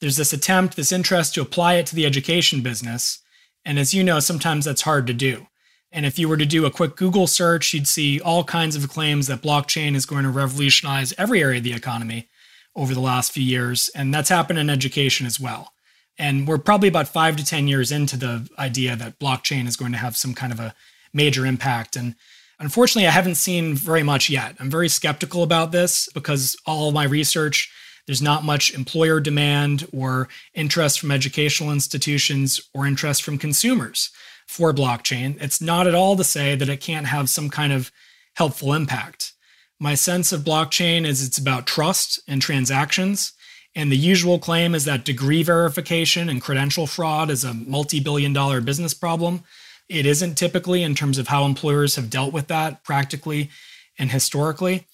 there's 0.00 0.16
this 0.16 0.32
attempt, 0.32 0.76
this 0.76 0.92
interest 0.92 1.34
to 1.34 1.42
apply 1.42 1.74
it 1.74 1.86
to 1.86 1.94
the 1.94 2.06
education 2.06 2.62
business. 2.62 3.20
And 3.64 3.78
as 3.78 3.92
you 3.92 4.02
know, 4.02 4.20
sometimes 4.20 4.64
that's 4.64 4.82
hard 4.82 5.06
to 5.06 5.14
do. 5.14 5.46
And 5.92 6.06
if 6.06 6.18
you 6.18 6.28
were 6.28 6.36
to 6.36 6.46
do 6.46 6.66
a 6.66 6.70
quick 6.70 6.96
Google 6.96 7.26
search, 7.26 7.74
you'd 7.74 7.88
see 7.88 8.20
all 8.20 8.44
kinds 8.44 8.76
of 8.76 8.88
claims 8.88 9.26
that 9.26 9.42
blockchain 9.42 9.94
is 9.94 10.06
going 10.06 10.22
to 10.22 10.30
revolutionize 10.30 11.12
every 11.18 11.42
area 11.42 11.58
of 11.58 11.64
the 11.64 11.72
economy 11.72 12.28
over 12.76 12.94
the 12.94 13.00
last 13.00 13.32
few 13.32 13.42
years. 13.42 13.90
And 13.94 14.14
that's 14.14 14.28
happened 14.28 14.58
in 14.58 14.70
education 14.70 15.26
as 15.26 15.40
well. 15.40 15.72
And 16.16 16.46
we're 16.46 16.58
probably 16.58 16.88
about 16.88 17.08
five 17.08 17.36
to 17.36 17.44
10 17.44 17.66
years 17.66 17.90
into 17.90 18.16
the 18.16 18.48
idea 18.58 18.94
that 18.94 19.18
blockchain 19.18 19.66
is 19.66 19.76
going 19.76 19.92
to 19.92 19.98
have 19.98 20.16
some 20.16 20.34
kind 20.34 20.52
of 20.52 20.60
a 20.60 20.74
major 21.12 21.44
impact. 21.44 21.96
And 21.96 22.14
unfortunately, 22.58 23.08
I 23.08 23.12
haven't 23.12 23.34
seen 23.36 23.74
very 23.74 24.02
much 24.02 24.30
yet. 24.30 24.56
I'm 24.60 24.70
very 24.70 24.88
skeptical 24.88 25.42
about 25.42 25.72
this 25.72 26.08
because 26.14 26.56
all 26.66 26.92
my 26.92 27.04
research 27.04 27.72
there's 28.06 28.22
not 28.22 28.44
much 28.44 28.74
employer 28.74 29.20
demand 29.20 29.86
or 29.92 30.28
interest 30.54 31.00
from 31.00 31.10
educational 31.10 31.72
institutions 31.72 32.60
or 32.74 32.86
interest 32.86 33.22
from 33.22 33.38
consumers 33.38 34.10
for 34.46 34.72
blockchain. 34.72 35.40
It's 35.40 35.60
not 35.60 35.86
at 35.86 35.94
all 35.94 36.16
to 36.16 36.24
say 36.24 36.56
that 36.56 36.68
it 36.68 36.80
can't 36.80 37.06
have 37.06 37.30
some 37.30 37.50
kind 37.50 37.72
of 37.72 37.92
helpful 38.34 38.72
impact. 38.72 39.32
My 39.78 39.94
sense 39.94 40.32
of 40.32 40.42
blockchain 40.42 41.06
is 41.06 41.24
it's 41.24 41.38
about 41.38 41.66
trust 41.66 42.20
and 42.28 42.42
transactions. 42.42 43.32
And 43.74 43.90
the 43.90 43.96
usual 43.96 44.38
claim 44.38 44.74
is 44.74 44.84
that 44.84 45.04
degree 45.04 45.42
verification 45.42 46.28
and 46.28 46.42
credential 46.42 46.86
fraud 46.86 47.30
is 47.30 47.44
a 47.44 47.54
multi 47.54 48.00
billion 48.00 48.32
dollar 48.32 48.60
business 48.60 48.92
problem. 48.92 49.44
It 49.88 50.06
isn't 50.06 50.34
typically 50.34 50.82
in 50.82 50.94
terms 50.94 51.18
of 51.18 51.28
how 51.28 51.44
employers 51.44 51.96
have 51.96 52.10
dealt 52.10 52.32
with 52.32 52.48
that 52.48 52.84
practically 52.84 53.50
and 53.98 54.10
historically. 54.10 54.86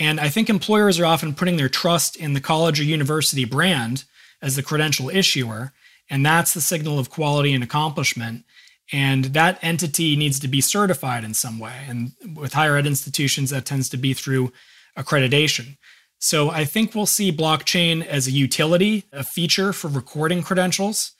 And 0.00 0.18
I 0.18 0.30
think 0.30 0.48
employers 0.48 0.98
are 0.98 1.04
often 1.04 1.34
putting 1.34 1.58
their 1.58 1.68
trust 1.68 2.16
in 2.16 2.32
the 2.32 2.40
college 2.40 2.80
or 2.80 2.84
university 2.84 3.44
brand 3.44 4.04
as 4.42 4.56
the 4.56 4.62
credential 4.62 5.10
issuer. 5.10 5.72
And 6.08 6.24
that's 6.24 6.54
the 6.54 6.62
signal 6.62 6.98
of 6.98 7.10
quality 7.10 7.52
and 7.52 7.62
accomplishment. 7.62 8.44
And 8.90 9.26
that 9.26 9.58
entity 9.62 10.16
needs 10.16 10.40
to 10.40 10.48
be 10.48 10.62
certified 10.62 11.22
in 11.22 11.34
some 11.34 11.58
way. 11.58 11.84
And 11.86 12.12
with 12.34 12.54
higher 12.54 12.76
ed 12.76 12.86
institutions, 12.86 13.50
that 13.50 13.66
tends 13.66 13.88
to 13.90 13.96
be 13.96 14.14
through 14.14 14.52
accreditation. 14.96 15.76
So 16.18 16.50
I 16.50 16.64
think 16.64 16.94
we'll 16.94 17.06
see 17.06 17.30
blockchain 17.30 18.04
as 18.04 18.26
a 18.26 18.32
utility, 18.32 19.04
a 19.12 19.22
feature 19.22 19.72
for 19.72 19.88
recording 19.88 20.42
credentials. 20.42 21.12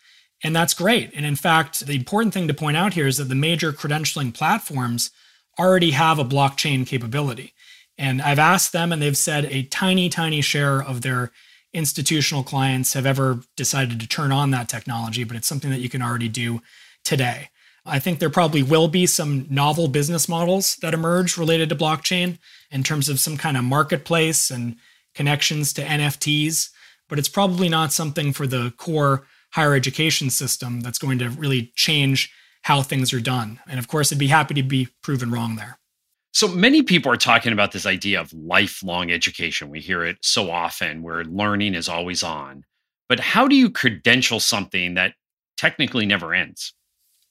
And 0.42 0.56
that's 0.56 0.74
great. 0.74 1.10
And 1.14 1.26
in 1.26 1.36
fact, 1.36 1.86
the 1.86 1.94
important 1.94 2.32
thing 2.32 2.48
to 2.48 2.54
point 2.54 2.76
out 2.76 2.94
here 2.94 3.06
is 3.06 3.18
that 3.18 3.28
the 3.28 3.34
major 3.34 3.72
credentialing 3.72 4.34
platforms 4.34 5.10
already 5.58 5.90
have 5.90 6.18
a 6.18 6.24
blockchain 6.24 6.86
capability. 6.86 7.52
And 8.00 8.22
I've 8.22 8.38
asked 8.38 8.72
them, 8.72 8.92
and 8.92 9.02
they've 9.02 9.16
said 9.16 9.44
a 9.44 9.64
tiny, 9.64 10.08
tiny 10.08 10.40
share 10.40 10.82
of 10.82 11.02
their 11.02 11.32
institutional 11.74 12.42
clients 12.42 12.94
have 12.94 13.04
ever 13.04 13.40
decided 13.58 14.00
to 14.00 14.08
turn 14.08 14.32
on 14.32 14.52
that 14.52 14.70
technology, 14.70 15.22
but 15.22 15.36
it's 15.36 15.46
something 15.46 15.70
that 15.70 15.80
you 15.80 15.90
can 15.90 16.00
already 16.00 16.28
do 16.28 16.62
today. 17.04 17.50
I 17.84 17.98
think 17.98 18.18
there 18.18 18.30
probably 18.30 18.62
will 18.62 18.88
be 18.88 19.04
some 19.04 19.46
novel 19.50 19.86
business 19.86 20.30
models 20.30 20.76
that 20.76 20.94
emerge 20.94 21.36
related 21.36 21.68
to 21.68 21.76
blockchain 21.76 22.38
in 22.70 22.82
terms 22.82 23.10
of 23.10 23.20
some 23.20 23.36
kind 23.36 23.58
of 23.58 23.64
marketplace 23.64 24.50
and 24.50 24.76
connections 25.14 25.74
to 25.74 25.82
NFTs, 25.82 26.70
but 27.06 27.18
it's 27.18 27.28
probably 27.28 27.68
not 27.68 27.92
something 27.92 28.32
for 28.32 28.46
the 28.46 28.72
core 28.78 29.26
higher 29.50 29.74
education 29.74 30.30
system 30.30 30.80
that's 30.80 30.98
going 30.98 31.18
to 31.18 31.28
really 31.28 31.70
change 31.74 32.32
how 32.62 32.80
things 32.80 33.12
are 33.12 33.20
done. 33.20 33.60
And 33.68 33.78
of 33.78 33.88
course, 33.88 34.10
I'd 34.10 34.18
be 34.18 34.28
happy 34.28 34.54
to 34.54 34.62
be 34.62 34.88
proven 35.02 35.30
wrong 35.30 35.56
there. 35.56 35.79
So 36.32 36.46
many 36.46 36.82
people 36.82 37.10
are 37.12 37.16
talking 37.16 37.52
about 37.52 37.72
this 37.72 37.86
idea 37.86 38.20
of 38.20 38.32
lifelong 38.32 39.10
education. 39.10 39.68
We 39.68 39.80
hear 39.80 40.04
it 40.04 40.18
so 40.22 40.50
often 40.50 41.02
where 41.02 41.24
learning 41.24 41.74
is 41.74 41.88
always 41.88 42.22
on. 42.22 42.64
But 43.08 43.18
how 43.18 43.48
do 43.48 43.56
you 43.56 43.68
credential 43.68 44.38
something 44.38 44.94
that 44.94 45.14
technically 45.56 46.06
never 46.06 46.32
ends? 46.32 46.72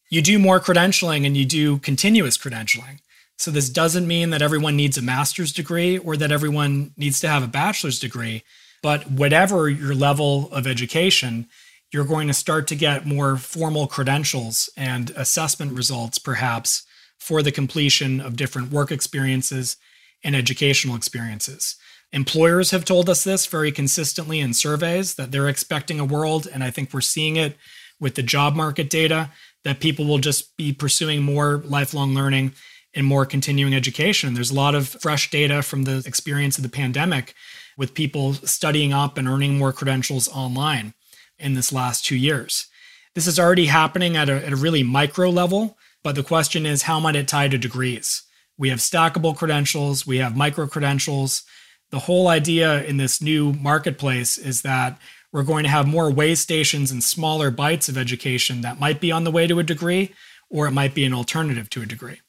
You 0.10 0.22
do 0.22 0.38
more 0.38 0.60
credentialing 0.60 1.26
and 1.26 1.38
you 1.38 1.46
do 1.46 1.78
continuous 1.78 2.38
credentialing. 2.38 3.00
So 3.38 3.52
this 3.52 3.70
doesn't 3.70 4.06
mean 4.06 4.32
that 4.32 4.42
everyone 4.42 4.76
needs 4.76 4.98
a 4.98 5.02
master's 5.02 5.54
degree 5.54 5.98
or 5.98 6.18
that 6.18 6.32
everyone 6.32 6.92
needs 6.98 7.22
to 7.22 7.30
have 7.30 7.44
a 7.44 7.48
bachelor's 7.48 8.00
degree. 8.00 8.44
But 8.84 9.10
whatever 9.10 9.70
your 9.70 9.96
level 9.96 10.52
of 10.52 10.68
education, 10.68 11.48
you're 11.94 12.04
going 12.04 12.28
to 12.28 12.34
start 12.34 12.68
to 12.68 12.76
get 12.76 13.06
more 13.06 13.38
formal 13.38 13.88
credentials 13.88 14.70
and 14.76 15.12
assessment 15.12 15.72
results, 15.72 16.18
perhaps, 16.18 16.86
for 17.20 17.42
the 17.42 17.52
completion 17.52 18.20
of 18.20 18.36
different 18.36 18.72
work 18.72 18.92
experiences 18.92 19.78
and 20.24 20.36
educational 20.36 20.96
experiences. 20.96 21.76
Employers 22.12 22.72
have 22.72 22.86
told 22.86 23.10
us 23.10 23.24
this 23.24 23.46
very 23.46 23.72
consistently 23.72 24.40
in 24.40 24.54
surveys 24.54 25.16
that 25.16 25.32
they're 25.32 25.48
expecting 25.48 26.00
a 26.00 26.06
world, 26.06 26.48
and 26.52 26.64
I 26.64 26.72
think 26.72 26.92
we're 26.92 27.02
seeing 27.02 27.36
it 27.36 27.56
with 28.00 28.16
the 28.16 28.24
job 28.24 28.56
market 28.56 28.90
data, 28.90 29.30
that 29.64 29.80
people 29.80 30.06
will 30.06 30.18
just 30.18 30.56
be 30.58 30.74
pursuing 30.74 31.22
more 31.22 31.62
lifelong 31.66 32.16
learning 32.16 32.54
and 32.96 33.06
more 33.06 33.26
continuing 33.26 33.76
education. 33.76 34.34
There's 34.34 34.52
a 34.52 34.56
lot 34.56 34.74
of 34.74 34.88
fresh 34.88 35.30
data 35.30 35.62
from 35.62 35.84
the 35.84 36.02
experience 36.06 36.58
of 36.58 36.64
the 36.64 36.70
pandemic 36.70 37.36
with 37.78 37.94
people 37.94 38.34
studying 38.34 38.94
up 38.94 39.18
and 39.18 39.28
earning 39.28 39.58
more 39.58 39.72
credentials 39.72 40.28
online 40.30 40.94
in 41.38 41.54
this 41.54 41.72
last 41.72 42.06
two 42.06 42.16
years. 42.16 42.68
This 43.16 43.28
is 43.28 43.40
already 43.40 43.68
happening 43.68 44.18
at 44.18 44.30
a, 44.30 44.46
at 44.46 44.54
a 44.54 44.58
really 44.58 44.84
micro 44.84 45.30
level, 45.30 45.78
but 46.04 46.16
the 46.16 46.24
question 46.24 46.66
is 46.66 46.84
how 46.84 47.00
might 47.00 47.16
it 47.16 47.28
tie 47.28 47.48
to 47.48 47.58
degrees? 47.58 48.24
We 48.58 48.70
have 48.70 48.80
stackable 48.80 49.36
credentials, 49.36 50.06
we 50.06 50.18
have 50.18 50.36
micro 50.36 50.68
credentials. 50.68 51.44
The 51.92 52.00
whole 52.00 52.28
idea 52.28 52.84
in 52.84 52.98
this 52.98 53.22
new 53.22 53.54
marketplace 53.54 54.38
is 54.38 54.62
that 54.62 55.00
we're 55.32 55.44
going 55.44 55.64
to 55.64 55.70
have 55.70 55.88
more 55.88 56.12
way 56.12 56.36
stations 56.36 56.92
and 56.92 57.04
smaller 57.04 57.52
bites 57.52 57.90
of 57.90 57.98
education 57.98 58.62
that 58.62 58.80
might 58.80 59.00
be 59.00 59.12
on 59.12 59.24
the 59.24 59.32
way 59.32 59.48
to 59.48 59.60
a 59.60 59.64
degree, 59.64 60.14
or 60.50 60.68
it 60.68 60.72
might 60.72 60.94
be 60.94 61.06
an 61.06 61.14
alternative 61.14 61.70
to 61.72 61.82
a 61.82 61.86
degree. 61.86 62.20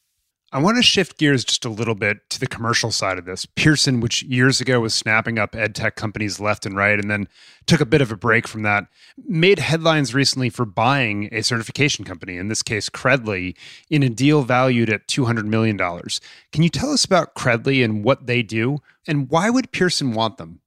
I 0.53 0.59
want 0.59 0.79
to 0.79 0.83
shift 0.83 1.17
gears 1.17 1.45
just 1.45 1.65
a 1.65 1.69
little 1.69 1.95
bit 1.95 2.29
to 2.31 2.41
the 2.41 2.47
commercial 2.49 2.91
side 2.91 3.19
of 3.19 3.25
this. 3.25 3.47
Pearson, 3.47 4.01
which 4.01 4.25
years 4.25 4.61
ago 4.61 4.81
was 4.81 4.93
snapping 4.93 5.39
up 5.39 5.55
ed 5.55 5.77
tech 5.77 5.95
companies 5.95 6.41
left 6.41 6.67
and 6.67 6.77
right 6.77 6.99
and 6.99 7.09
then 7.09 7.29
took 7.67 7.81
a 7.81 7.87
bit 7.87 8.01
of 8.01 8.11
a 8.11 8.17
break 8.17 8.49
from 8.49 8.63
that, 8.63 8.87
made 9.17 9.61
headlines 9.61 10.13
recently 10.13 10.51
for 10.51 10.65
buying 10.65 11.29
a 11.33 11.43
certification 11.43 12.05
company, 12.05 12.37
in 12.37 12.49
this 12.49 12.65
case, 12.65 12.89
Credly, 12.89 13.57
in 13.91 14.03
a 14.03 14.09
deal 14.09 14.43
valued 14.43 14.91
at 14.91 15.07
$200 15.07 15.45
million. 15.45 15.79
Can 15.79 16.65
you 16.65 16.69
tell 16.69 16.93
us 16.93 17.05
about 17.05 17.37
Credly 17.37 17.85
and 17.85 18.03
what 18.03 18.27
they 18.27 18.43
do? 18.43 18.79
And 19.07 19.31
why 19.31 19.51
would 19.51 19.71
Pearson 19.71 20.15
want 20.15 20.37
them? 20.37 20.63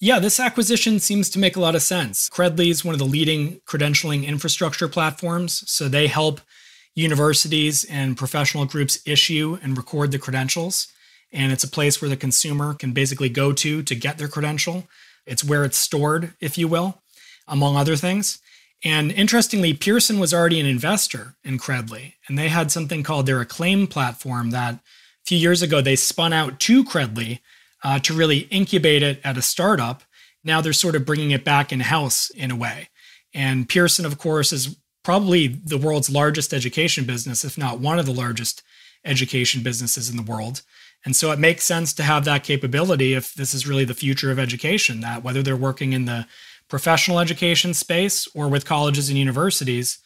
Yeah, 0.00 0.20
this 0.20 0.40
acquisition 0.40 1.00
seems 1.00 1.28
to 1.30 1.38
make 1.38 1.54
a 1.54 1.60
lot 1.60 1.74
of 1.74 1.82
sense. 1.82 2.30
Credly 2.30 2.70
is 2.70 2.82
one 2.82 2.94
of 2.94 2.98
the 2.98 3.04
leading 3.04 3.60
credentialing 3.66 4.24
infrastructure 4.24 4.88
platforms, 4.88 5.70
so 5.70 5.86
they 5.86 6.06
help 6.06 6.40
universities 6.94 7.84
and 7.84 8.16
professional 8.16 8.64
groups 8.64 9.00
issue 9.06 9.58
and 9.62 9.76
record 9.76 10.12
the 10.12 10.18
credentials. 10.18 10.88
And 11.32 11.52
it's 11.52 11.64
a 11.64 11.68
place 11.68 12.00
where 12.00 12.08
the 12.08 12.16
consumer 12.16 12.74
can 12.74 12.92
basically 12.92 13.28
go 13.28 13.52
to 13.52 13.82
to 13.82 13.94
get 13.94 14.18
their 14.18 14.28
credential. 14.28 14.88
It's 15.26 15.44
where 15.44 15.64
it's 15.64 15.78
stored, 15.78 16.34
if 16.40 16.56
you 16.56 16.68
will, 16.68 17.02
among 17.46 17.76
other 17.76 17.96
things. 17.96 18.40
And 18.84 19.10
interestingly, 19.10 19.74
Pearson 19.74 20.20
was 20.20 20.32
already 20.32 20.60
an 20.60 20.66
investor 20.66 21.34
in 21.42 21.58
Credly, 21.58 22.14
and 22.28 22.38
they 22.38 22.48
had 22.48 22.70
something 22.70 23.02
called 23.02 23.26
their 23.26 23.40
Acclaim 23.40 23.88
platform 23.88 24.50
that 24.50 24.74
a 24.74 24.80
few 25.26 25.38
years 25.38 25.62
ago 25.62 25.80
they 25.80 25.96
spun 25.96 26.32
out 26.32 26.60
to 26.60 26.84
Credly 26.84 27.40
uh, 27.82 27.98
to 28.00 28.14
really 28.14 28.38
incubate 28.50 29.02
it 29.02 29.20
at 29.24 29.36
a 29.36 29.42
startup. 29.42 30.02
Now 30.44 30.60
they're 30.60 30.72
sort 30.72 30.94
of 30.94 31.04
bringing 31.04 31.32
it 31.32 31.44
back 31.44 31.72
in 31.72 31.80
house 31.80 32.30
in 32.30 32.50
a 32.50 32.56
way. 32.56 32.88
And 33.34 33.68
Pearson, 33.68 34.06
of 34.06 34.16
course, 34.16 34.52
is 34.52 34.76
probably 35.08 35.46
the 35.46 35.78
world's 35.78 36.10
largest 36.10 36.52
education 36.52 37.06
business, 37.06 37.42
if 37.42 37.56
not 37.56 37.80
one 37.80 37.98
of 37.98 38.04
the 38.04 38.12
largest 38.12 38.62
education 39.06 39.62
businesses 39.62 40.10
in 40.10 40.18
the 40.18 40.22
world. 40.22 40.60
And 41.02 41.16
so 41.16 41.32
it 41.32 41.38
makes 41.38 41.64
sense 41.64 41.94
to 41.94 42.02
have 42.02 42.26
that 42.26 42.44
capability 42.44 43.14
if 43.14 43.32
this 43.32 43.54
is 43.54 43.66
really 43.66 43.86
the 43.86 43.94
future 43.94 44.30
of 44.30 44.38
education, 44.38 45.00
that 45.00 45.24
whether 45.24 45.42
they're 45.42 45.56
working 45.56 45.94
in 45.94 46.04
the 46.04 46.26
professional 46.68 47.20
education 47.20 47.72
space 47.72 48.28
or 48.34 48.48
with 48.48 48.66
colleges 48.66 49.08
and 49.08 49.16
universities, 49.16 49.96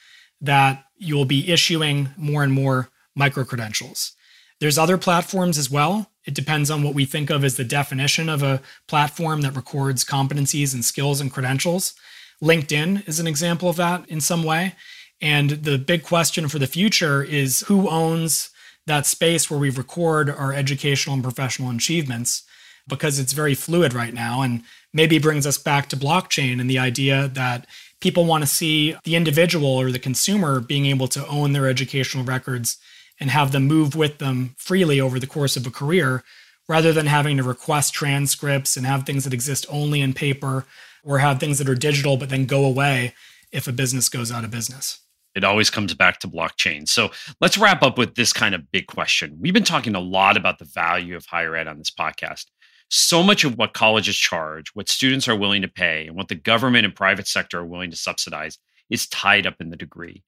that 0.40 0.84
you'll 0.98 1.24
be 1.24 1.50
issuing 1.50 2.10
more 2.16 2.44
and 2.44 2.52
more 2.52 2.88
micro 3.16 3.42
credentials. 3.42 4.12
There's 4.60 4.78
other 4.78 4.98
platforms 4.98 5.58
as 5.58 5.68
well. 5.68 6.12
It 6.26 6.34
depends 6.34 6.70
on 6.70 6.84
what 6.84 6.94
we 6.94 7.06
think 7.06 7.28
of 7.28 7.42
as 7.42 7.56
the 7.56 7.64
definition 7.64 8.28
of 8.28 8.44
a 8.44 8.62
platform 8.86 9.40
that 9.40 9.56
records 9.56 10.04
competencies 10.04 10.72
and 10.72 10.84
skills 10.84 11.20
and 11.20 11.32
credentials. 11.32 11.94
LinkedIn 12.42 13.07
is 13.09 13.20
an 13.20 13.26
example 13.26 13.68
of 13.68 13.76
that 13.76 14.09
in 14.09 14.20
some 14.20 14.42
way. 14.42 14.74
And 15.20 15.50
the 15.50 15.78
big 15.78 16.02
question 16.02 16.48
for 16.48 16.59
the 16.59 16.66
future 16.66 17.22
is 17.22 17.61
who 17.61 17.88
owns 17.88 18.50
that 18.87 19.07
space 19.07 19.48
where 19.48 19.61
we 19.61 19.70
record 19.70 20.28
our 20.28 20.52
educational 20.52 21.14
and 21.14 21.22
professional 21.22 21.70
achievements 21.70 22.42
because 22.88 23.20
it's 23.20 23.33
very 23.33 23.55
fluid 23.55 23.94
right 23.94 24.12
now 24.12 24.42
and 24.42 24.64
maybe 24.92 25.18
brings 25.18 25.46
us 25.46 25.57
back 25.57 25.88
to 25.88 25.96
blockchain 25.96 26.61
and 26.61 26.68
the 26.68 26.81
idea 26.81 27.28
that 27.28 27.66
people 28.00 28.24
want 28.24 28.42
to 28.42 28.48
see 28.48 28.96
the 29.05 29.14
individual 29.14 29.68
or 29.68 29.92
the 29.92 29.98
consumer 30.00 30.59
being 30.59 30.87
able 30.87 31.07
to 31.07 31.24
own 31.28 31.52
their 31.52 31.68
educational 31.68 32.24
records 32.24 32.78
and 33.20 33.31
have 33.31 33.52
them 33.52 33.68
move 33.68 33.94
with 33.94 34.18
them 34.18 34.57
freely 34.59 35.00
over 35.00 35.20
the 35.20 35.26
course 35.28 35.57
of 35.57 35.64
a 35.64 35.70
career 35.70 36.24
rather 36.68 36.92
than 36.92 37.07
having 37.07 37.37
to 37.37 37.42
request 37.44 37.94
transcripts 37.94 38.76
and 38.76 38.85
have 38.85 39.05
things 39.05 39.22
that 39.22 39.33
exist 39.33 39.64
only 39.68 40.00
in 40.00 40.12
paper 40.12 40.64
or 41.02 41.18
have 41.18 41.40
things 41.40 41.58
that 41.58 41.68
are 41.68 41.74
digital 41.74 42.16
but 42.16 42.28
then 42.28 42.46
go 42.46 42.64
away 42.64 43.14
if 43.50 43.66
a 43.66 43.72
business 43.72 44.08
goes 44.08 44.30
out 44.32 44.44
of 44.44 44.50
business. 44.50 45.00
It 45.34 45.44
always 45.44 45.70
comes 45.70 45.94
back 45.94 46.20
to 46.20 46.28
blockchain. 46.28 46.88
So 46.88 47.10
let's 47.40 47.56
wrap 47.56 47.82
up 47.82 47.96
with 47.96 48.14
this 48.14 48.32
kind 48.32 48.54
of 48.54 48.70
big 48.70 48.86
question. 48.86 49.38
We've 49.40 49.54
been 49.54 49.64
talking 49.64 49.94
a 49.94 50.00
lot 50.00 50.36
about 50.36 50.58
the 50.58 50.66
value 50.66 51.16
of 51.16 51.24
higher 51.26 51.56
ed 51.56 51.68
on 51.68 51.78
this 51.78 51.90
podcast. 51.90 52.46
So 52.90 53.22
much 53.22 53.42
of 53.44 53.56
what 53.56 53.72
colleges 53.72 54.16
charge, 54.16 54.68
what 54.74 54.90
students 54.90 55.28
are 55.28 55.36
willing 55.36 55.62
to 55.62 55.68
pay, 55.68 56.06
and 56.06 56.14
what 56.14 56.28
the 56.28 56.34
government 56.34 56.84
and 56.84 56.94
private 56.94 57.26
sector 57.26 57.60
are 57.60 57.64
willing 57.64 57.90
to 57.90 57.96
subsidize 57.96 58.58
is 58.90 59.06
tied 59.08 59.46
up 59.46 59.54
in 59.60 59.70
the 59.70 59.76
degree. 59.76 60.22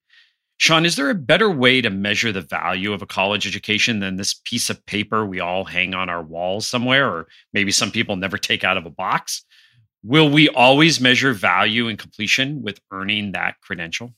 Sean, 0.56 0.87
is 0.87 0.96
there 0.96 1.10
a 1.10 1.14
better 1.14 1.50
way 1.50 1.82
to 1.82 1.90
measure 1.90 2.32
the 2.32 2.40
value 2.40 2.92
of 2.92 3.02
a 3.02 3.06
college 3.06 3.46
education 3.46 3.98
than 3.98 4.16
this 4.16 4.40
piece 4.44 4.70
of 4.70 4.87
paper 4.87 5.26
we 5.26 5.40
all 5.40 5.64
hang 5.64 5.92
on 5.92 6.08
our 6.08 6.22
walls 6.22 6.66
somewhere, 6.66 7.06
or 7.06 7.26
maybe 7.52 7.70
some 7.70 7.90
people 7.90 8.16
never 8.16 8.38
take 8.38 8.64
out 8.64 8.78
of 8.78 8.87
a 8.87 8.90
box? 8.90 9.44
Will 10.05 10.29
we 10.29 10.49
always 10.51 11.01
measure 11.01 11.33
value 11.33 11.88
and 11.88 11.99
completion 11.99 12.62
with 12.62 12.79
earning 12.93 13.33
that 13.33 13.61
credential? 13.62 14.12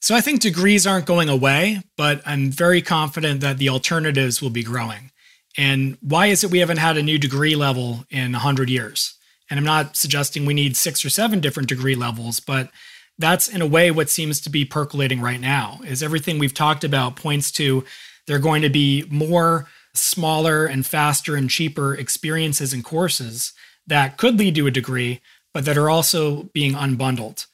So 0.00 0.14
I 0.14 0.20
think 0.20 0.40
degrees 0.40 0.86
aren't 0.86 1.06
going 1.06 1.28
away, 1.28 1.82
but 1.96 2.22
I'm 2.24 2.52
very 2.52 2.80
confident 2.80 3.40
that 3.40 3.58
the 3.58 3.68
alternatives 3.68 4.40
will 4.40 4.50
be 4.50 4.62
growing. 4.62 5.10
And 5.56 5.98
why 6.00 6.26
is 6.26 6.44
it 6.44 6.52
we 6.52 6.60
haven't 6.60 6.76
had 6.76 6.96
a 6.96 7.02
new 7.02 7.18
degree 7.18 7.56
level 7.56 8.04
in 8.10 8.30
100 8.32 8.70
years? 8.70 9.14
And 9.50 9.58
I'm 9.58 9.66
not 9.66 9.96
suggesting 9.96 10.46
we 10.46 10.54
need 10.54 10.76
six 10.76 11.04
or 11.04 11.10
seven 11.10 11.40
different 11.40 11.68
degree 11.68 11.96
levels, 11.96 12.38
but 12.38 12.70
that's 13.18 13.48
in 13.48 13.60
a 13.60 13.66
way 13.66 13.90
what 13.90 14.08
seems 14.08 14.40
to 14.42 14.50
be 14.50 14.64
percolating 14.64 15.20
right 15.20 15.40
now 15.40 15.80
is 15.84 16.02
everything 16.02 16.38
we've 16.38 16.54
talked 16.54 16.84
about 16.84 17.16
points 17.16 17.50
to 17.52 17.84
there 18.28 18.36
are 18.36 18.40
going 18.40 18.62
to 18.62 18.68
be 18.68 19.04
more 19.10 19.66
smaller 19.94 20.66
and 20.66 20.86
faster 20.86 21.34
and 21.34 21.50
cheaper 21.50 21.94
experiences 21.94 22.72
and 22.72 22.84
courses 22.84 23.52
that 23.88 24.16
could 24.16 24.38
lead 24.38 24.54
to 24.54 24.66
a 24.66 24.70
degree, 24.70 25.20
but 25.52 25.64
that 25.64 25.78
are 25.78 25.90
also 25.90 26.44
being 26.54 26.74
unbundled. 26.74 27.46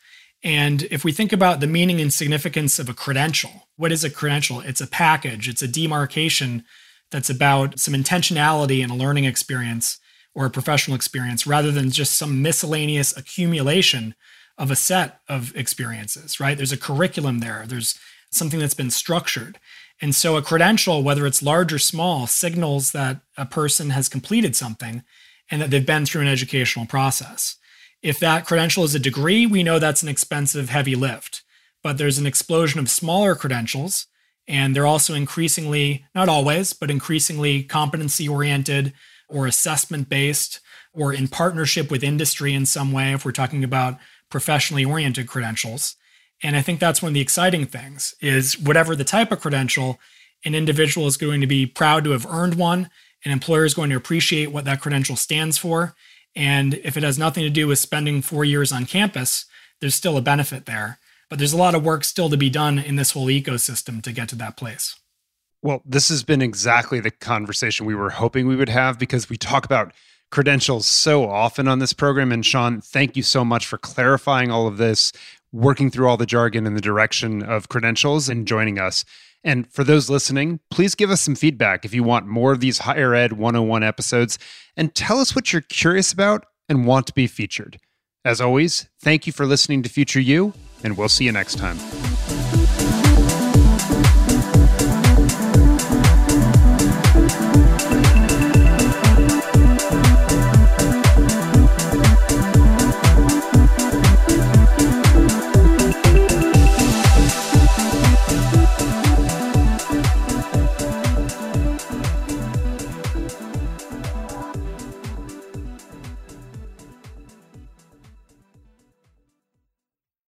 And 0.42 0.82
if 0.90 1.04
we 1.04 1.12
think 1.12 1.32
about 1.32 1.60
the 1.60 1.66
meaning 1.66 2.00
and 2.00 2.12
significance 2.12 2.78
of 2.78 2.88
a 2.88 2.94
credential, 2.94 3.68
what 3.76 3.92
is 3.92 4.04
a 4.04 4.10
credential? 4.10 4.60
It's 4.60 4.82
a 4.82 4.86
package, 4.86 5.48
it's 5.48 5.62
a 5.62 5.68
demarcation 5.68 6.64
that's 7.10 7.30
about 7.30 7.78
some 7.78 7.94
intentionality 7.94 8.82
in 8.82 8.90
a 8.90 8.96
learning 8.96 9.24
experience 9.24 9.98
or 10.34 10.46
a 10.46 10.50
professional 10.50 10.96
experience 10.96 11.46
rather 11.46 11.70
than 11.70 11.90
just 11.90 12.18
some 12.18 12.42
miscellaneous 12.42 13.16
accumulation 13.16 14.14
of 14.58 14.70
a 14.70 14.76
set 14.76 15.20
of 15.28 15.54
experiences, 15.56 16.38
right? 16.38 16.56
There's 16.56 16.72
a 16.72 16.76
curriculum 16.76 17.38
there, 17.38 17.64
there's 17.66 17.98
something 18.30 18.60
that's 18.60 18.74
been 18.74 18.90
structured. 18.90 19.58
And 20.00 20.14
so 20.14 20.36
a 20.36 20.42
credential, 20.42 21.02
whether 21.02 21.24
it's 21.24 21.42
large 21.42 21.72
or 21.72 21.78
small, 21.78 22.26
signals 22.26 22.92
that 22.92 23.20
a 23.38 23.46
person 23.46 23.90
has 23.90 24.08
completed 24.08 24.56
something 24.56 25.04
and 25.50 25.61
that 25.61 25.70
they've 25.70 25.85
been 25.85 26.07
through 26.07 26.22
an 26.22 26.28
educational 26.28 26.87
process. 26.87 27.57
If 28.02 28.18
that 28.20 28.46
credential 28.46 28.85
is 28.85 28.94
a 28.94 28.98
degree, 28.98 29.46
we 29.46 29.62
know 29.62 29.78
that's 29.78 30.02
an 30.02 30.09
expensive, 30.09 30.68
heavy 30.68 30.94
lift. 30.94 31.42
But 31.83 31.98
there's 31.98 32.18
an 32.18 32.26
explosion 32.26 32.80
of 32.80 32.88
smaller 32.88 33.35
credentials, 33.35 34.07
and 34.48 34.74
they're 34.74 34.87
also 34.87 35.14
increasingly, 35.14 36.04
not 36.14 36.28
always, 36.28 36.72
but 36.72 36.90
increasingly 36.90 37.62
competency 37.62 38.28
oriented 38.28 38.92
or 39.28 39.46
assessment 39.46 40.09
based 40.09 40.61
or 40.92 41.12
in 41.12 41.28
partnership 41.28 41.90
with 41.90 42.04
industry 42.04 42.54
in 42.54 42.66
some 42.66 42.92
way, 42.92 43.12
if 43.12 43.24
we're 43.24 43.33
talking 43.33 43.64
about 43.64 43.98
professionally 44.30 44.85
oriented 44.85 45.26
credentials. 45.26 45.96
And 46.42 46.57
I 46.57 46.62
think 46.62 46.78
that's 46.78 47.02
one 47.02 47.11
of 47.11 47.14
the 47.14 47.20
exciting 47.20 47.66
things 47.66 48.14
is 48.20 48.59
whatever 48.59 48.94
the 48.94 49.04
type 49.04 49.33
of 49.33 49.40
credential, 49.40 49.98
an 50.44 50.54
individual 50.54 51.07
is 51.07 51.16
going 51.16 51.40
to 51.40 51.46
be 51.46 51.66
proud 51.66 52.04
to 52.04 52.11
have 52.11 52.26
earned 52.26 52.54
one. 52.54 52.90
An 53.24 53.30
employer 53.30 53.64
is 53.64 53.74
going 53.74 53.90
to 53.90 53.96
appreciate 53.96 54.52
what 54.52 54.64
that 54.64 54.80
credential 54.80 55.16
stands 55.16 55.58
for. 55.58 55.94
And 56.37 56.74
if 56.74 56.96
it 56.96 57.02
has 57.02 57.18
nothing 57.18 57.44
to 57.44 57.50
do 57.50 57.66
with 57.66 57.78
spending 57.78 58.22
four 58.22 58.44
years 58.44 58.72
on 58.72 58.87
campus, 58.87 59.46
there's 59.80 59.94
still 59.94 60.16
a 60.16 60.22
benefit 60.22 60.66
there. 60.66 60.98
But 61.30 61.38
there's 61.38 61.52
a 61.52 61.58
lot 61.58 61.74
of 61.74 61.84
work 61.84 62.04
still 62.04 62.28
to 62.28 62.37
be 62.37 62.50
done 62.50 62.78
in 62.78 62.96
this 62.96 63.12
whole 63.12 63.26
ecosystem 63.26 64.02
to 64.02 64.12
get 64.12 64.28
to 64.30 64.37
that 64.37 64.56
place. 64.56 64.98
Well, 65.62 65.82
this 65.87 66.10
has 66.10 66.22
been 66.22 66.42
exactly 66.42 67.00
the 67.00 67.10
conversation 67.10 67.87
we 67.87 67.94
were 67.94 68.10
hoping 68.10 68.46
we 68.46 68.56
would 68.56 68.68
have 68.68 68.98
because 68.98 69.30
we 69.30 69.38
talk 69.38 69.64
about 69.64 69.92
credentials 70.30 70.87
so 70.87 71.28
often 71.28 71.68
on 71.68 71.78
this 71.78 71.92
program. 71.92 72.32
And 72.32 72.44
Sean, 72.44 72.80
thank 72.80 73.16
you 73.16 73.22
so 73.22 73.44
much 73.44 73.66
for 73.66 73.78
clarifying 73.78 74.50
all 74.50 74.66
of 74.66 74.76
this 74.76 75.12
working 75.52 75.90
through 75.90 76.08
all 76.08 76.16
the 76.16 76.26
jargon 76.26 76.66
in 76.66 76.74
the 76.74 76.80
direction 76.80 77.42
of 77.42 77.68
credentials 77.68 78.28
and 78.28 78.46
joining 78.46 78.78
us. 78.78 79.04
And 79.44 79.70
for 79.70 79.85
those 79.85 80.09
listening, 80.09 80.61
please 80.70 80.94
give 80.94 81.11
us 81.11 81.20
some 81.20 81.35
feedback 81.35 81.85
if 81.85 81.94
you 81.94 82.02
want 82.02 82.26
more 82.26 82.52
of 82.52 82.61
these 82.61 82.78
Higher 82.78 83.14
Ed 83.14 83.35
101 83.35 83.83
episodes 83.83 84.38
and 84.76 84.94
tell 84.94 85.18
us 85.18 85.37
what 85.37 85.52
you're 85.52 85.62
curious 85.62 86.12
about 86.12 86.46
and 86.68 86.87
want 86.87 87.07
to 87.09 87.12
be 87.12 87.26
featured. 87.26 87.78
As 88.24 88.40
always, 88.40 88.88
thank 89.02 89.26
you 89.26 89.33
for 89.35 89.44
listening 89.44 89.83
to 89.83 89.90
Future 89.90 90.20
You, 90.20 90.54
and 90.83 90.96
we'll 90.96 91.11
see 91.11 91.26
you 91.26 91.33
next 91.33 91.57
time. 91.57 91.76